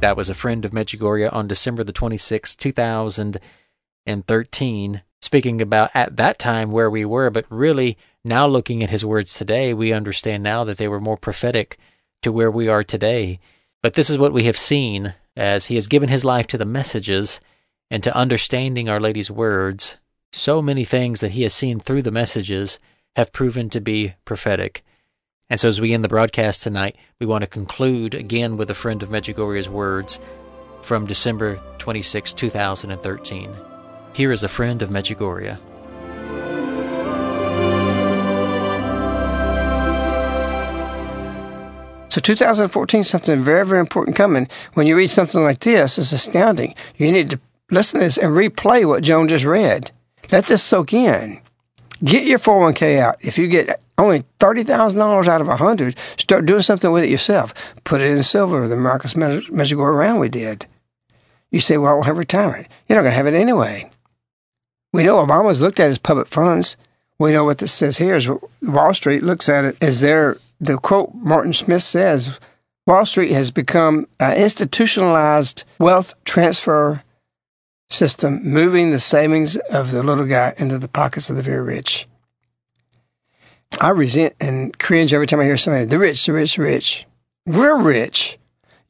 That 0.00 0.16
was 0.16 0.30
a 0.30 0.34
friend 0.34 0.64
of 0.64 0.70
Medjugorje 0.70 1.32
on 1.32 1.48
December 1.48 1.82
the 1.82 1.92
26th, 1.92 2.56
2013, 2.56 5.02
speaking 5.20 5.60
about 5.60 5.90
at 5.92 6.16
that 6.16 6.38
time 6.38 6.70
where 6.70 6.88
we 6.88 7.04
were, 7.04 7.30
but 7.30 7.46
really 7.48 7.98
now 8.24 8.46
looking 8.46 8.84
at 8.84 8.90
his 8.90 9.04
words 9.04 9.34
today, 9.34 9.74
we 9.74 9.92
understand 9.92 10.44
now 10.44 10.62
that 10.62 10.76
they 10.76 10.86
were 10.86 11.00
more 11.00 11.16
prophetic 11.16 11.78
to 12.22 12.30
where 12.30 12.50
we 12.50 12.68
are 12.68 12.84
today. 12.84 13.40
But 13.82 13.94
this 13.94 14.10
is 14.10 14.18
what 14.18 14.32
we 14.32 14.44
have 14.44 14.58
seen 14.58 15.14
as 15.36 15.66
he 15.66 15.76
has 15.76 15.86
given 15.86 16.08
his 16.08 16.24
life 16.24 16.46
to 16.48 16.58
the 16.58 16.64
messages 16.64 17.40
and 17.90 18.02
to 18.02 18.16
understanding 18.16 18.88
Our 18.88 19.00
Lady's 19.00 19.30
words. 19.30 19.96
So 20.32 20.60
many 20.60 20.84
things 20.84 21.20
that 21.20 21.30
he 21.30 21.42
has 21.42 21.54
seen 21.54 21.80
through 21.80 22.02
the 22.02 22.10
messages 22.10 22.78
have 23.16 23.32
proven 23.32 23.70
to 23.70 23.80
be 23.80 24.14
prophetic. 24.24 24.84
And 25.48 25.58
so, 25.58 25.68
as 25.68 25.80
we 25.80 25.94
end 25.94 26.04
the 26.04 26.08
broadcast 26.08 26.62
tonight, 26.62 26.96
we 27.18 27.26
want 27.26 27.42
to 27.42 27.48
conclude 27.48 28.14
again 28.14 28.56
with 28.56 28.68
a 28.68 28.74
friend 28.74 29.02
of 29.02 29.08
Medjugorje's 29.08 29.68
words 29.68 30.20
from 30.82 31.06
December 31.06 31.56
26, 31.78 32.34
2013. 32.34 33.56
Here 34.12 34.32
is 34.32 34.42
a 34.42 34.48
friend 34.48 34.82
of 34.82 34.90
Medjugorje. 34.90 35.58
So 42.08 42.20
2014 42.20 43.04
something 43.04 43.44
very, 43.44 43.66
very 43.66 43.80
important 43.80 44.16
coming. 44.16 44.48
When 44.74 44.86
you 44.86 44.96
read 44.96 45.10
something 45.10 45.42
like 45.42 45.60
this, 45.60 45.98
it's 45.98 46.12
astounding. 46.12 46.74
You 46.96 47.12
need 47.12 47.30
to 47.30 47.40
listen 47.70 48.00
to 48.00 48.06
this 48.06 48.16
and 48.16 48.32
replay 48.32 48.86
what 48.86 49.02
Joan 49.02 49.28
just 49.28 49.44
read. 49.44 49.90
Let 50.32 50.46
this 50.46 50.62
soak 50.62 50.92
in. 50.92 51.40
Get 52.04 52.26
your 52.26 52.38
401k 52.38 52.98
out. 53.00 53.16
If 53.20 53.38
you 53.38 53.48
get 53.48 53.82
only 53.98 54.24
$30,000 54.38 55.26
out 55.26 55.40
of 55.40 55.48
a 55.48 55.50
100, 55.50 55.96
start 56.16 56.46
doing 56.46 56.62
something 56.62 56.92
with 56.92 57.04
it 57.04 57.10
yourself. 57.10 57.52
Put 57.84 58.00
it 58.00 58.10
in 58.10 58.22
silver, 58.22 58.68
the 58.68 58.76
Marcus 58.76 59.16
Measure 59.16 59.76
Go 59.76 59.82
Around 59.82 60.20
we 60.20 60.28
did. 60.28 60.66
You 61.50 61.60
say, 61.60 61.76
well, 61.76 61.92
I 61.92 61.94
will 61.94 62.02
have 62.04 62.18
retirement. 62.18 62.68
You're 62.88 62.96
not 62.96 63.02
going 63.02 63.12
to 63.12 63.16
have 63.16 63.26
it 63.26 63.34
anyway. 63.34 63.90
We 64.92 65.02
know 65.02 65.24
Obama's 65.24 65.60
looked 65.60 65.80
at 65.80 65.88
his 65.88 65.98
public 65.98 66.28
funds. 66.28 66.76
We 67.18 67.32
know 67.32 67.44
what 67.44 67.58
this 67.58 67.72
says 67.72 67.98
here 67.98 68.14
is 68.14 68.30
Wall 68.62 68.94
Street 68.94 69.24
looks 69.24 69.48
at 69.48 69.64
it 69.64 69.76
as 69.82 70.00
their, 70.00 70.36
the 70.60 70.78
quote 70.78 71.14
Martin 71.14 71.52
Smith 71.52 71.82
says, 71.82 72.38
Wall 72.86 73.04
Street 73.04 73.32
has 73.32 73.50
become 73.50 74.08
an 74.18 74.36
institutionalized 74.36 75.64
wealth 75.78 76.14
transfer 76.24 77.02
system, 77.90 78.40
moving 78.42 78.90
the 78.90 78.98
savings 78.98 79.56
of 79.56 79.92
the 79.92 80.02
little 80.02 80.26
guy 80.26 80.54
into 80.56 80.78
the 80.78 80.88
pockets 80.88 81.30
of 81.30 81.36
the 81.36 81.42
very 81.42 81.62
rich. 81.62 82.06
I 83.80 83.90
resent 83.90 84.34
and 84.40 84.76
cringe 84.78 85.12
every 85.12 85.26
time 85.26 85.40
I 85.40 85.44
hear 85.44 85.56
somebody, 85.56 85.84
the 85.84 85.98
rich, 85.98 86.24
the 86.24 86.32
rich, 86.32 86.58
rich. 86.58 87.06
We're 87.46 87.78
rich. 87.78 88.38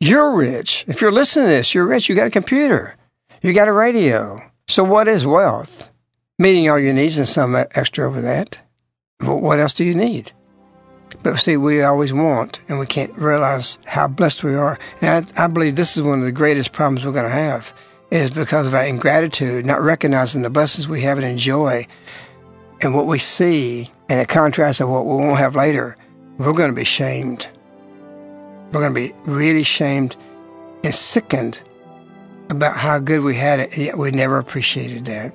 You're 0.01 0.35
rich. 0.35 0.85
If 0.87 1.01
you're 1.01 1.13
listening 1.13 1.47
to 1.47 1.51
this, 1.51 1.75
you're 1.75 1.85
rich. 1.85 2.09
You 2.09 2.15
got 2.15 2.29
a 2.29 2.31
computer. 2.31 2.97
You 3.43 3.53
got 3.53 3.69
a 3.69 3.73
radio. 3.73 4.41
So 4.69 4.85
what 4.85 5.09
is 5.09 5.27
wealth? 5.27 5.91
Meeting 6.39 6.71
all 6.71 6.79
your 6.79 6.93
needs 6.93 7.19
and 7.19 7.29
some 7.29 7.57
extra 7.57 8.07
over 8.07 8.21
that. 8.21 8.59
What 9.21 9.59
else 9.59 9.75
do 9.75 9.85
you 9.85 9.95
need? 9.95 10.33
But 11.23 11.37
see, 11.39 11.57
we 11.57 11.83
always 11.83 12.13
want, 12.13 12.61
and 12.69 12.79
we 12.79 12.87
can't 12.87 13.17
realize 13.17 13.79
how 13.87 14.09
blessed 14.09 14.45
we 14.45 14.55
are. 14.55 14.79
And 15.01 15.31
I, 15.37 15.45
I 15.45 15.47
believe 15.47 15.77
this 15.77 15.97
is 15.97 16.03
one 16.03 16.19
of 16.21 16.25
the 16.25 16.33
greatest 16.33 16.73
problems 16.73 17.05
we're 17.05 17.13
going 17.13 17.25
to 17.25 17.31
have 17.31 17.73
is 18.11 18.31
because 18.31 18.67
of 18.67 18.75
our 18.75 18.85
ingratitude, 18.85 19.67
not 19.67 19.83
recognizing 19.83 20.43
the 20.43 20.51
blessings 20.51 20.89
we 20.89 21.03
have 21.03 21.19
and 21.19 21.27
enjoy, 21.27 21.87
and 22.81 22.95
what 22.95 23.07
we 23.07 23.19
see, 23.19 23.91
and 24.09 24.21
the 24.21 24.27
contrast 24.27 24.81
of 24.81 24.89
what 24.89 25.05
we 25.05 25.17
won't 25.17 25.39
have 25.39 25.57
later. 25.57 25.97
We're 26.39 26.53
going 26.53 26.71
to 26.71 26.77
be 26.77 26.85
shamed. 26.85 27.49
We're 28.73 28.81
going 28.81 28.95
to 28.95 29.01
be 29.01 29.15
really 29.31 29.63
shamed 29.63 30.17
and 30.85 30.95
sickened 30.95 31.59
about 32.51 32.77
how 32.77 32.99
good 32.99 33.23
we 33.23 33.35
had 33.35 33.61
it, 33.61 33.77
yet 33.77 33.99
we 33.99 34.11
never 34.11 34.39
appreciated 34.39 35.05
that. 35.07 35.35